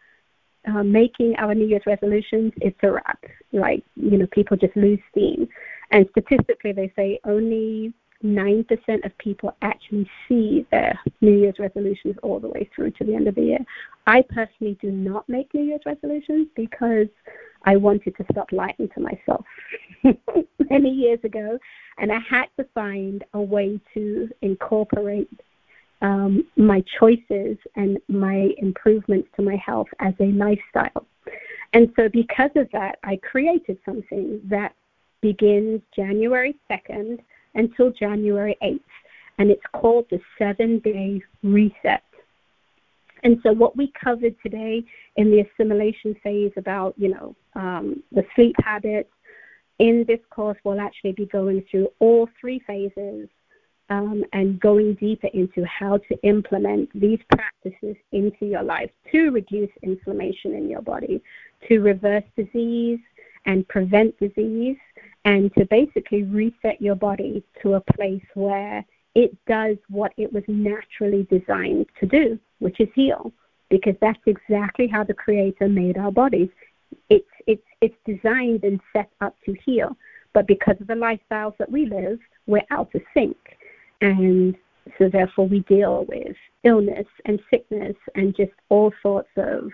[0.69, 3.19] uh, making our New Year's resolutions, it's a wrap.
[3.53, 5.49] Like, you know, people just lose steam.
[5.93, 7.93] And statistically, they say only
[8.25, 13.15] 9% of people actually see their New Year's resolutions all the way through to the
[13.15, 13.59] end of the year.
[14.07, 17.09] I personally do not make New Year's resolutions because
[17.65, 19.45] I wanted to stop lying to myself
[20.71, 21.59] many years ago,
[21.99, 25.41] and I had to find a way to incorporate
[26.01, 31.07] um, my choices and my improvements to my health as a lifestyle.
[31.75, 34.75] And so, because of that, I created something that
[35.23, 37.19] begins January 2nd
[37.55, 38.81] until January 8th,
[39.39, 42.03] and it's called the seven day reset.
[43.25, 44.85] And so, what we covered today
[45.17, 49.11] in the assimilation phase about, you know, um, the sleep habits,
[49.79, 53.29] in this course, we'll actually be going through all three phases
[53.91, 59.71] um, and going deeper into how to implement these practices into your life to reduce
[59.83, 61.23] inflammation in your body,
[61.69, 63.01] to reverse disease
[63.47, 64.77] and prevent disease,
[65.25, 70.43] and to basically reset your body to a place where it does what it was
[70.49, 73.31] naturally designed to do, which is heal,
[73.71, 76.49] because that's exactly how the Creator made our bodies.
[77.09, 79.97] It's it's it's designed and set up to heal,
[80.33, 83.37] but because of the lifestyles that we live, we're out of sync,
[84.01, 84.57] and
[84.99, 89.71] so therefore we deal with illness and sickness and just all sorts of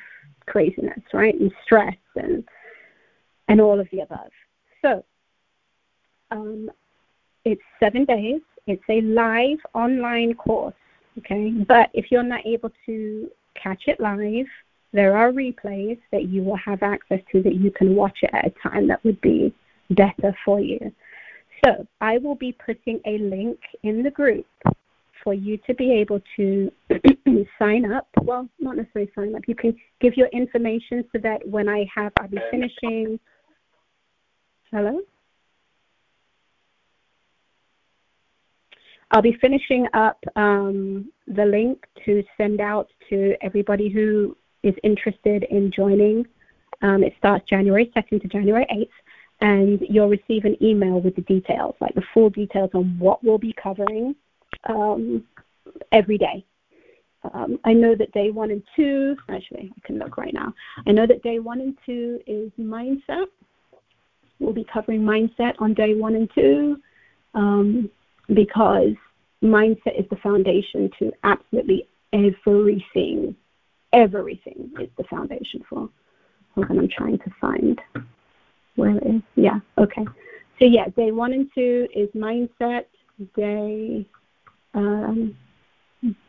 [0.46, 2.44] craziness, right, and stress and
[3.48, 4.30] and all of the above.
[4.82, 5.04] So
[6.30, 6.70] um,
[7.44, 8.40] it's seven days.
[8.66, 10.74] It's a live online course,
[11.18, 11.50] okay?
[11.66, 14.46] But if you're not able to catch it live,
[14.92, 18.46] there are replays that you will have access to that you can watch it at
[18.46, 19.54] a time that would be
[19.90, 20.92] better for you.
[21.64, 24.46] So I will be putting a link in the group
[25.24, 26.70] for you to be able to
[27.58, 28.08] sign up.
[28.22, 29.42] Well, not necessarily sign up.
[29.48, 33.18] You can give your information so that when I have, I'll be finishing.
[34.70, 35.00] Hello?
[39.10, 45.44] I'll be finishing up um, the link to send out to everybody who is interested
[45.44, 46.26] in joining.
[46.82, 48.88] Um, it starts January 2nd to January 8th,
[49.40, 53.38] and you'll receive an email with the details, like the full details on what we'll
[53.38, 54.14] be covering
[54.68, 55.24] um,
[55.92, 56.44] every day.
[57.32, 60.54] Um, I know that day one and two, actually, I can look right now.
[60.86, 63.26] I know that day one and two is mindset.
[64.38, 66.76] We'll be covering mindset on day one and two.
[67.34, 67.90] Um,
[68.32, 68.94] because
[69.42, 73.34] mindset is the foundation to absolutely everything.
[73.92, 75.88] Everything is the foundation for.
[76.54, 77.80] Hold on, I'm trying to find
[78.76, 79.22] where it is.
[79.36, 80.04] Yeah, okay.
[80.58, 82.84] So yeah, day one and two is mindset.
[83.34, 84.06] Day
[84.74, 85.36] um,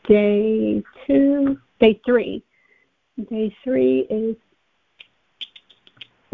[0.07, 2.43] day two, day three.
[3.29, 4.35] Day three is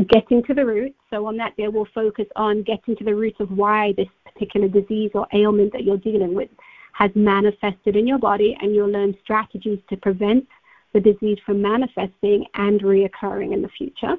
[0.09, 0.95] getting to the root.
[1.09, 4.67] So on that day, we'll focus on getting to the root of why this particular
[4.67, 6.49] disease or ailment that you're dealing with
[6.93, 10.47] has manifested in your body, and you'll learn strategies to prevent
[10.93, 14.15] the disease from manifesting and reoccurring in the future.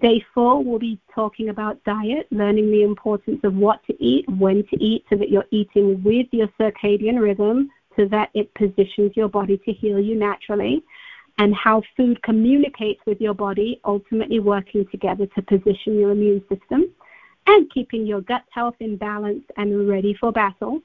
[0.00, 4.64] Day four, we'll be talking about diet, learning the importance of what to eat, when
[4.68, 9.28] to eat, so that you're eating with your circadian rhythm so that it positions your
[9.28, 10.82] body to heal you naturally,
[11.40, 16.84] and how food communicates with your body, ultimately working together to position your immune system
[17.46, 20.82] and keeping your gut health in balance and ready for battle.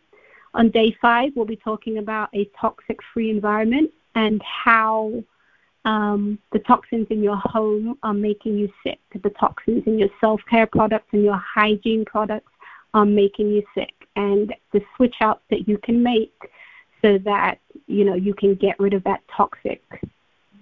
[0.53, 5.22] On day five, we'll be talking about a toxic free environment and how
[5.84, 8.99] um, the toxins in your home are making you sick.
[9.22, 12.53] The toxins in your self care products and your hygiene products
[12.93, 13.93] are making you sick.
[14.16, 16.49] And the switch out that you can make
[17.01, 19.84] so that you know you can get rid of that toxic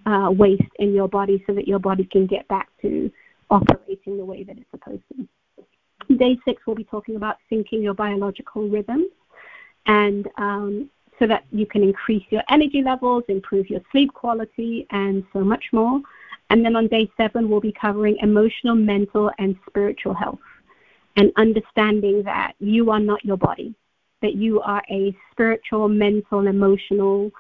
[0.06, 3.12] uh, waste in your body so that your body can get back to
[3.50, 6.18] operating the way that it's supposed to.
[6.18, 9.08] Day six, we'll be talking about syncing your biological rhythms
[9.86, 10.90] and um,
[11.20, 15.66] so that you can increase your energy levels, improve your sleep quality, and so much
[15.72, 16.02] more.
[16.50, 20.40] And then on day seven, we'll be covering emotional, mental, and spiritual health
[21.16, 23.76] and understanding that you are not your body,
[24.22, 27.32] that you are a spiritual, mental, and emotional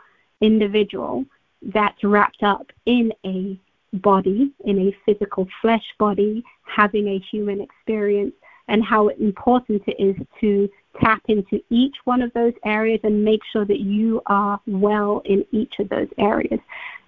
[0.41, 1.25] individual
[1.73, 3.57] that's wrapped up in a
[3.97, 8.33] body, in a physical flesh body, having a human experience,
[8.67, 10.69] and how important it is to
[11.01, 15.45] tap into each one of those areas and make sure that you are well in
[15.51, 16.59] each of those areas.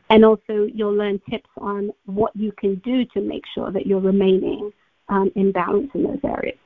[0.09, 3.99] And also, you'll learn tips on what you can do to make sure that you're
[3.99, 4.71] remaining
[5.09, 6.57] um, in balance in those areas.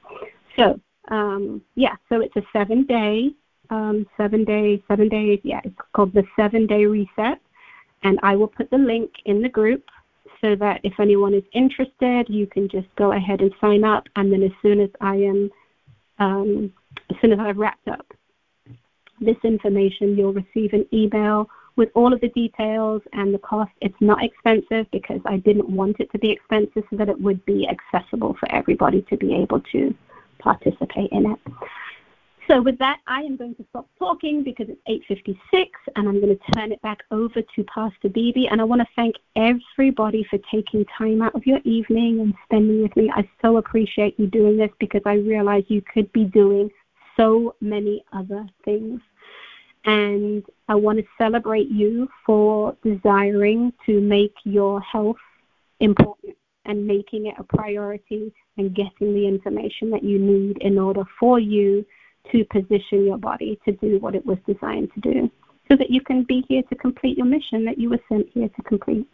[0.57, 0.79] So,
[1.09, 3.31] um, yeah, so it's a seven day,
[3.69, 7.39] um, seven day, seven days, yeah, it's called the seven day reset.
[8.03, 9.83] And I will put the link in the group
[10.41, 14.07] so that if anyone is interested, you can just go ahead and sign up.
[14.15, 15.51] And then as soon as I am
[16.19, 16.73] um,
[17.09, 18.05] as soon as I've wrapped up
[19.21, 23.71] this information, you'll receive an email with all of the details and the cost.
[23.81, 27.45] It's not expensive because I didn't want it to be expensive so that it would
[27.45, 29.95] be accessible for everybody to be able to
[30.39, 31.39] participate in it.
[32.49, 36.35] So with that, I am going to stop talking because it's 8.56 and I'm going
[36.35, 38.47] to turn it back over to Pastor Bibi.
[38.47, 42.81] And I want to thank everybody for taking time out of your evening and spending
[42.81, 43.11] with me.
[43.13, 46.71] I so appreciate you doing this because I realize you could be doing
[47.15, 48.99] so many other things.
[49.85, 55.17] And I want to celebrate you for desiring to make your health
[55.81, 56.35] important
[56.65, 61.39] and making it a priority and getting the information that you need in order for
[61.39, 61.85] you
[62.31, 65.31] to position your body to do what it was designed to do
[65.69, 68.49] so that you can be here to complete your mission that you were sent here
[68.49, 69.07] to complete.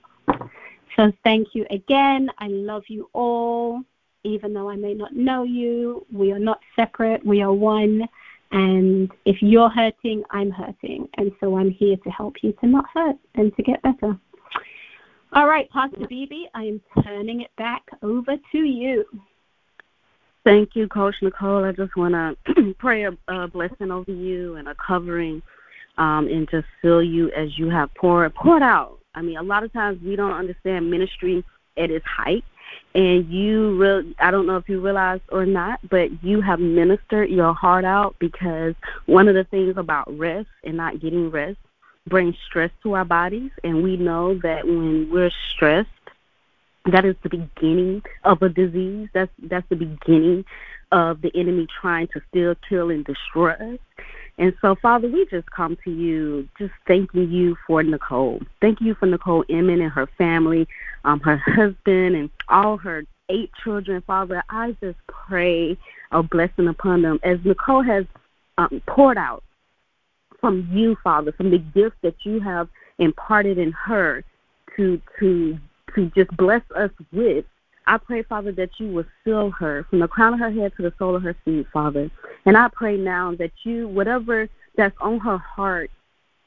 [0.96, 2.30] So thank you again.
[2.40, 3.82] I love you all.
[4.24, 7.24] Even though I may not know you, we are not separate.
[7.26, 8.08] We are one.
[8.52, 11.10] And if you're hurting, I'm hurting.
[11.18, 14.18] And so I'm here to help you to not hurt and to get better.
[15.34, 19.04] All right, Pastor Bibi, I am turning it back over to you.
[20.46, 21.66] Thank you, Coach Nicole.
[21.66, 22.14] I just want
[22.56, 25.42] to pray a, a, blessing over you and a covering,
[25.98, 29.00] um, and just fill you as you have poured poured out.
[29.16, 31.44] I mean, a lot of times we don't understand ministry
[31.78, 32.44] at its height,
[32.94, 37.32] and you really I don't know if you realize or not, but you have ministered
[37.32, 38.76] your heart out because
[39.08, 41.58] one of the things about rest and not getting rest
[42.08, 45.90] brings stress to our bodies, and we know that when we're stressed
[46.92, 49.10] that is the beginning of a disease.
[49.14, 50.46] That's that's the beginning
[50.92, 53.80] of the enemy trying to steal, kill, and destroy us.
[54.38, 58.42] And so, Father, we just come to you, just thanking you for Nicole.
[58.62, 60.68] Thank you for Nicole Emmon and her family,
[61.06, 64.04] um, her husband, and all her eight children.
[64.06, 65.78] Father, I just pray
[66.12, 68.06] a blessing upon them as Nicole has
[68.58, 69.44] um, poured out
[70.40, 72.70] from you, Father, from the gifts that you have
[73.00, 74.24] imparted in her
[74.76, 75.58] to to
[75.96, 77.46] to just bless us with.
[77.88, 80.84] I pray, Father, that you will fill her from the crown of her head to
[80.84, 82.10] the sole of her feet, Father.
[82.46, 85.92] And I pray now that you, whatever that's on her heart,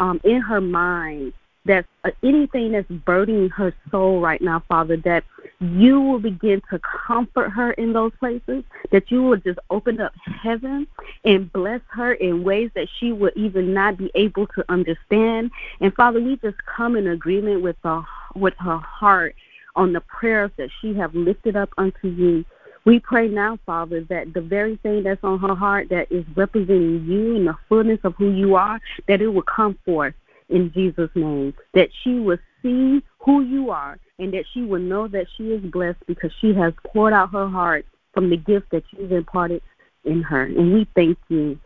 [0.00, 1.32] um, in her mind,
[1.68, 5.22] that uh, anything that's burdening her soul right now, Father, that
[5.60, 10.12] you will begin to comfort her in those places, that you will just open up
[10.42, 10.86] heaven
[11.24, 15.50] and bless her in ways that she will even not be able to understand.
[15.80, 18.02] And Father, we just come in agreement with the
[18.34, 19.34] with her heart
[19.76, 22.44] on the prayers that she have lifted up unto you.
[22.84, 27.04] We pray now, Father, that the very thing that's on her heart that is representing
[27.04, 30.14] you and the fullness of who you are, that it will come forth
[30.48, 31.54] in Jesus' name.
[31.74, 35.62] That she will see who you are and that she will know that she is
[35.62, 39.62] blessed because she has poured out her heart from the gift that you've imparted
[40.04, 40.44] in her.
[40.44, 41.58] And we thank you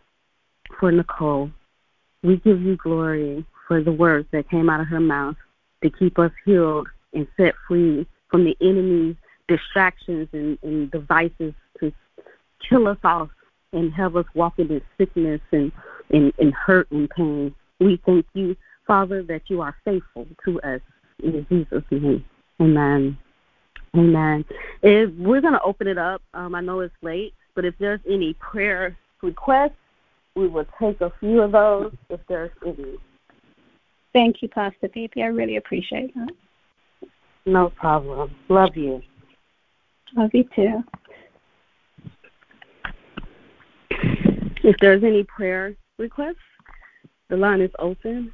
[0.78, 1.50] for Nicole.
[2.22, 5.36] We give you glory for the words that came out of her mouth
[5.82, 9.16] to keep us healed and set free from the enemy's
[9.48, 11.92] distractions and, and devices to
[12.68, 13.28] kill us off
[13.72, 15.72] and have us walking in sickness and,
[16.10, 17.54] and, and hurt and pain.
[17.80, 18.56] We thank you,
[18.86, 20.80] Father, that you are faithful to us.
[21.22, 22.24] In Jesus' name,
[22.60, 23.16] amen.
[23.94, 24.44] Amen.
[24.82, 28.00] If we're going to open it up, um, I know it's late, but if there's
[28.08, 29.72] any prayer requests,
[30.34, 32.96] we will take a few of those if there's any.
[34.12, 35.22] Thank you, Pastor Phoebe.
[35.22, 36.30] I really appreciate that.
[37.44, 38.30] No problem.
[38.48, 39.02] Love you.
[40.16, 40.82] Love you too.
[44.64, 46.36] If there's any prayer requests,
[47.28, 48.32] the line is open.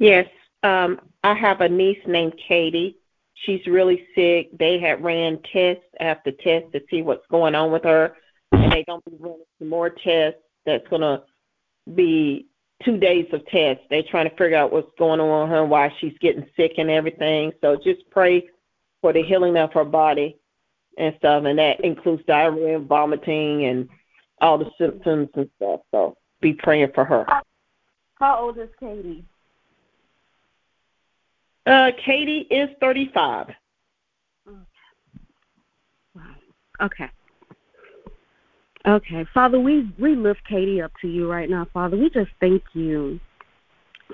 [0.00, 0.26] Yes,
[0.62, 2.96] um, I have a niece named Katie.
[3.34, 4.48] She's really sick.
[4.58, 8.16] They had ran test after test to see what's going on with her,
[8.52, 10.40] and they're gonna be running some more tests.
[10.64, 11.22] That's gonna
[11.94, 12.46] be
[12.82, 13.84] two days of tests.
[13.90, 16.78] They're trying to figure out what's going on with her, and why she's getting sick
[16.78, 17.52] and everything.
[17.60, 18.48] So just pray
[19.02, 20.38] for the healing of her body
[20.96, 23.86] and stuff, and that includes diarrhea, and vomiting, and
[24.40, 25.80] all the symptoms and stuff.
[25.90, 27.26] So be praying for her.
[28.14, 29.24] How old is Katie?
[31.66, 33.48] Uh, Katie is 35.
[34.48, 34.58] Okay.
[36.14, 36.22] Wow.
[36.82, 37.10] Okay.
[38.86, 39.26] Okay.
[39.34, 41.96] Father, we, we lift Katie up to you right now, Father.
[41.96, 43.20] We just thank you,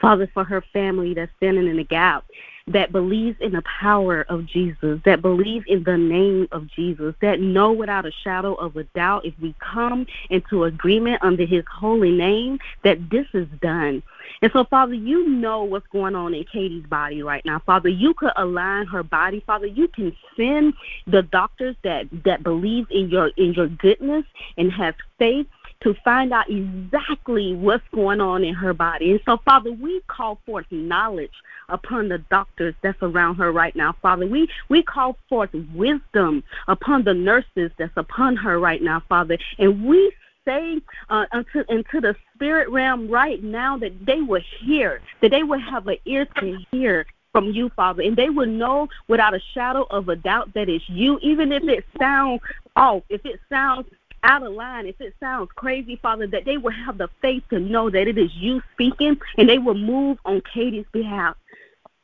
[0.01, 2.24] Father, for her family that's standing in the gap
[2.69, 7.39] that believes in the power of Jesus, that believes in the name of Jesus, that
[7.39, 12.11] know without a shadow of a doubt if we come into agreement under his holy
[12.11, 14.03] name, that this is done.
[14.43, 17.61] And so, Father, you know what's going on in Katie's body right now.
[17.64, 19.45] Father, you could align her body.
[19.47, 20.75] Father, you can send
[21.07, 24.25] the doctors that that believe in your in your goodness
[24.57, 25.47] and have faith
[25.83, 29.12] to find out exactly what's going on in her body.
[29.12, 31.33] And so, Father, we call forth knowledge
[31.68, 34.27] upon the doctors that's around her right now, Father.
[34.27, 39.39] We we call forth wisdom upon the nurses that's upon her right now, Father.
[39.59, 40.12] And we
[40.47, 45.43] say uh, into, into the spirit realm right now that they will hear, that they
[45.43, 49.41] will have an ear to hear from you, Father, and they will know without a
[49.53, 52.41] shadow of a doubt that it's you, even if it sounds
[52.77, 53.87] off, if it sounds
[54.27, 57.59] out of line, if it sounds crazy, Father, that they will have the faith to
[57.59, 61.37] know that it is you speaking and they will move on Katie's behalf.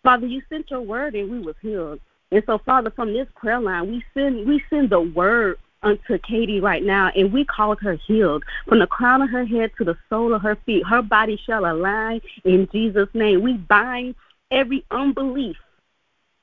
[0.03, 2.01] Father, you sent your word and we was healed.
[2.31, 6.61] And so, Father, from this prayer line, we send we send the word unto Katie
[6.61, 9.97] right now, and we call her healed from the crown of her head to the
[10.09, 10.87] sole of her feet.
[10.87, 13.43] Her body shall align in Jesus' name.
[13.43, 14.15] We bind
[14.51, 15.57] every unbelief,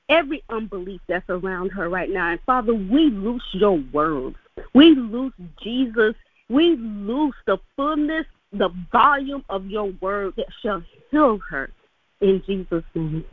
[0.08, 2.30] every unbelief that's around her right now.
[2.30, 4.36] And Father, we loose your words.
[4.74, 5.32] We loose
[5.62, 6.14] Jesus.
[6.48, 11.70] We loose the fullness, the volume of your word that shall heal her
[12.20, 13.24] in Jesus' name.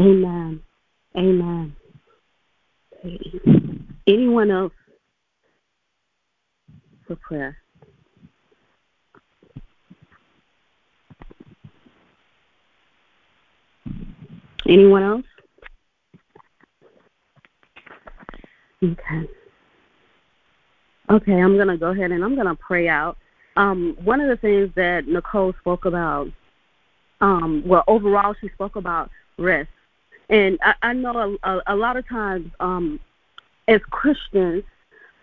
[0.00, 0.60] Amen.
[1.16, 1.76] Amen.
[4.06, 4.72] Anyone else
[7.06, 7.56] for prayer?
[14.66, 15.24] Anyone else?
[18.82, 19.28] Okay.
[21.14, 23.16] Okay, I'm going to go ahead and I'm going to pray out.
[23.54, 26.26] Um, one of the things that Nicole spoke about,
[27.20, 29.68] um, well, overall, she spoke about rest.
[30.28, 32.98] And I, I know a, a, a lot of times, um,
[33.68, 34.64] as Christians,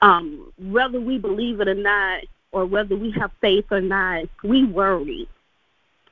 [0.02, 2.24] um, whether we believe it or not,
[2.54, 5.28] or whether we have faith or not, we worry.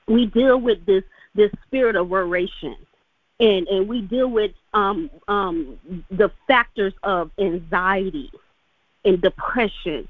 [0.07, 1.03] We deal with this
[1.35, 2.75] this spirit of worration,
[3.39, 5.79] and and we deal with um, um,
[6.11, 8.29] the factors of anxiety
[9.05, 10.07] and depression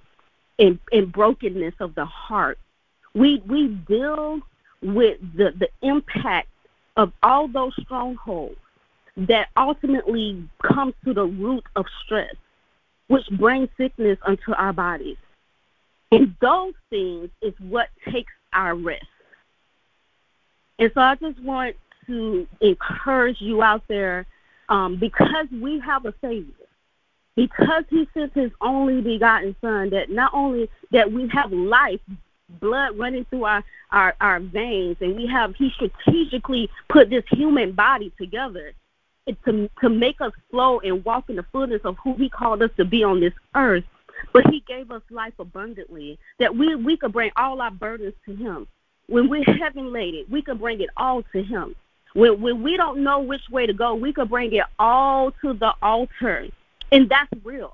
[0.57, 2.57] and, and brokenness of the heart.
[3.13, 4.39] We we deal
[4.81, 6.49] with the the impact
[6.97, 8.57] of all those strongholds
[9.15, 12.35] that ultimately comes to the root of stress,
[13.07, 15.17] which brings sickness unto our bodies.
[16.11, 19.05] And those things is what takes our rest.
[20.79, 21.75] And so I just want
[22.07, 24.25] to encourage you out there
[24.69, 26.53] um, because we have a Savior,
[27.39, 32.01] because He sent His only begotten Son, that not only that we have life,
[32.59, 37.71] blood running through our, our, our veins, and we have He strategically put this human
[37.71, 38.73] body together
[39.45, 42.71] to to make us flow and walk in the fullness of who He called us
[42.77, 43.85] to be on this earth.
[44.33, 48.35] But He gave us life abundantly, that we we could bring all our burdens to
[48.35, 48.67] Him.
[49.07, 51.73] When we're heavy laden, we can bring it all to Him.
[52.15, 55.53] When when we don't know which way to go, we could bring it all to
[55.53, 56.47] the altar,
[56.91, 57.73] and that's real.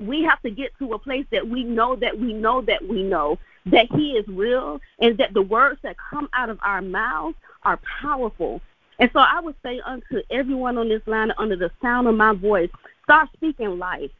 [0.00, 3.02] we have to get to a place that we know that we know that we
[3.02, 7.36] know that He is real and that the words that come out of our mouths
[7.64, 8.60] are powerful.
[8.98, 12.34] And so I would say unto everyone on this line under the sound of my
[12.34, 12.70] voice,
[13.04, 14.10] start speaking life.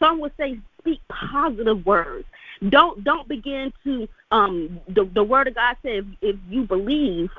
[0.00, 2.26] Some would say speak positive words.
[2.70, 7.30] Don't don't begin to um the, the word of God says if you believe,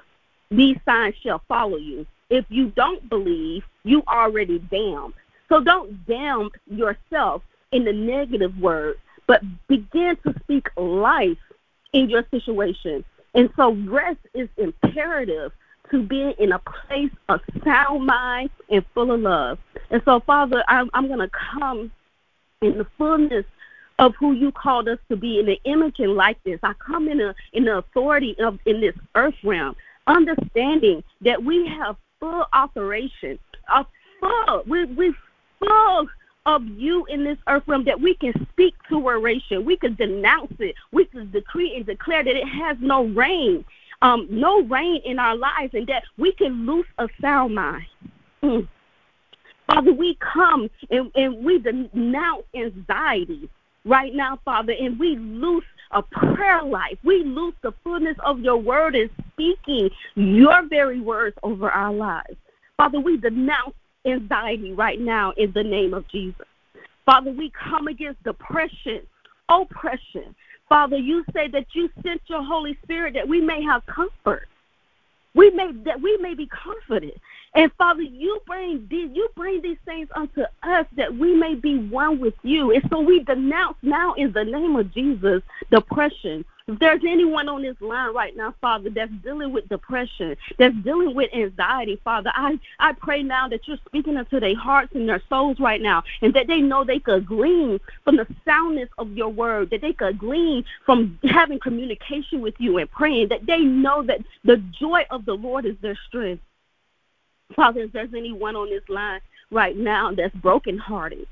[0.52, 2.06] these signs shall follow you.
[2.30, 5.14] If you don't believe, you already damned.
[5.52, 7.42] So don't damn yourself
[7.74, 8.96] in the negative word,
[9.28, 11.38] but begin to speak life
[11.92, 13.04] in your situation.
[13.34, 15.52] And so rest is imperative
[15.90, 19.60] to be in a place of sound mind and full of love.
[19.90, 21.30] And so, Father, I'm, I'm going to
[21.60, 21.92] come
[22.62, 23.46] in the fullness
[24.00, 26.62] of who you called us to be in the image and likeness.
[26.64, 29.76] I come in a in the authority of in this earth realm,
[30.08, 33.38] understanding that we have full operation,
[33.68, 33.86] a
[34.22, 35.14] full we we
[35.66, 36.08] full
[36.46, 39.64] of you in this earth realm that we can speak to worration.
[39.64, 40.76] We can denounce it.
[40.92, 43.64] We can decree and declare that it has no reign,
[44.02, 47.86] um, no reign in our lives, and that we can loose a sound mind.
[48.44, 48.68] Mm.
[49.68, 53.50] Father, we come and, and we denounce anxiety
[53.86, 56.98] right now, Father, and we loose a prayer life.
[57.04, 62.36] We loose the fullness of your word and speaking your very words over our lives.
[62.78, 63.76] Father, we denounce
[64.06, 66.46] anxiety right now in the name of Jesus.
[67.06, 69.02] Father, we come against depression,
[69.50, 70.36] oppression.
[70.70, 74.48] Father, you say that you sent your Holy Spirit that we may have comfort.
[75.34, 77.20] We may that we may be comforted.
[77.54, 81.78] And Father, you bring these, you bring these things unto us that we may be
[81.90, 82.72] one with you.
[82.72, 87.62] And so we denounce now in the name of Jesus depression, if there's anyone on
[87.62, 92.60] this line right now, Father, that's dealing with depression, that's dealing with anxiety, Father, I,
[92.80, 96.34] I pray now that you're speaking into their hearts and their souls right now, and
[96.34, 100.20] that they know they could glean from the soundness of your word, that they could
[100.20, 105.26] glean from having communication with you and praying, that they know that the joy of
[105.26, 106.44] the Lord is their strength.
[107.56, 111.28] Father, if there's anyone on this line right now that's brokenhearted,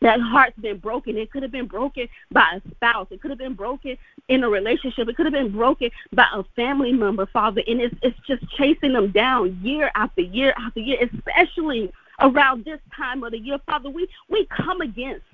[0.00, 1.16] that heart's been broken.
[1.16, 3.06] It could have been broken by a spouse.
[3.10, 3.96] It could have been broken
[4.28, 5.08] in a relationship.
[5.08, 7.62] It could have been broken by a family member, Father.
[7.66, 12.80] And it's it's just chasing them down year after year after year, especially around this
[12.94, 13.88] time of the year, Father.
[13.88, 15.24] We we come against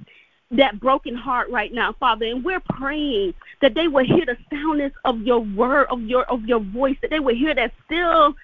[0.53, 4.93] that broken heart right now, Father, and we're praying that they will hear the soundness
[5.05, 8.35] of your word, of your of your voice, that they will hear that still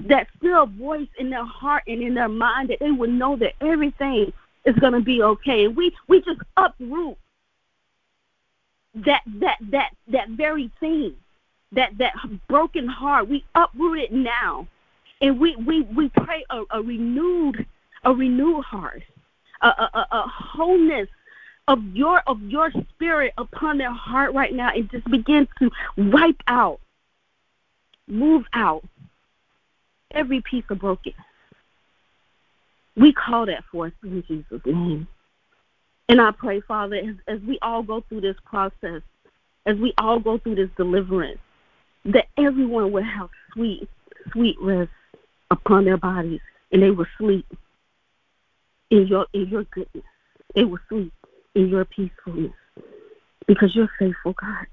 [0.00, 3.54] that still voice in their heart and in their mind, that they will know that
[3.60, 4.32] everything
[4.66, 5.64] is going to be okay.
[5.64, 7.16] And we we just uproot
[8.94, 11.14] that that that that very thing,
[11.72, 12.14] that that
[12.48, 13.28] broken heart.
[13.28, 14.66] We uproot it now,
[15.22, 17.64] and we we we pray a, a renewed
[18.04, 19.02] a renewed heart,
[19.62, 21.08] a, a, a wholeness
[21.68, 26.42] of your of your spirit upon their heart right now, and just begin to wipe
[26.48, 26.80] out,
[28.08, 28.84] move out
[30.12, 31.16] every piece of brokenness
[32.96, 35.06] we call that forth in Jesus' name.
[36.08, 39.02] And I pray, Father, as, as we all go through this process,
[39.66, 41.38] as we all go through this deliverance,
[42.06, 43.88] that everyone will have sweet,
[44.32, 44.90] sweet rest
[45.50, 46.40] upon their bodies,
[46.72, 47.46] and they will sleep
[48.90, 50.04] in your in your goodness.
[50.54, 51.12] They will sleep
[51.56, 52.52] in your peacefulness,
[53.46, 54.66] because you're faithful, God.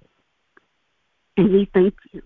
[1.38, 2.22] And we thank you.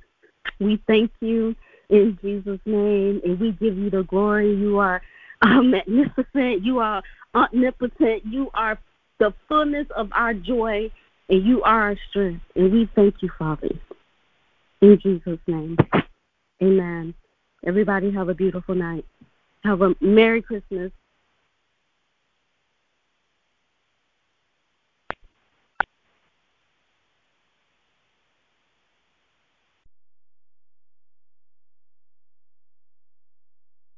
[0.60, 1.56] We thank you
[1.90, 4.54] in Jesus' name, and we give you the glory.
[4.54, 5.02] You are are
[5.44, 6.64] magnificent.
[6.64, 7.02] You are
[7.36, 8.24] omnipotent.
[8.26, 8.80] You are
[9.20, 10.92] the fullness of our joy,
[11.30, 12.44] and you are our strength.
[12.56, 13.70] And we thank you, Father.
[14.82, 15.78] In Jesus' name.
[16.62, 17.14] Amen.
[17.66, 19.06] Everybody have a beautiful night.
[19.64, 20.92] Have a Merry Christmas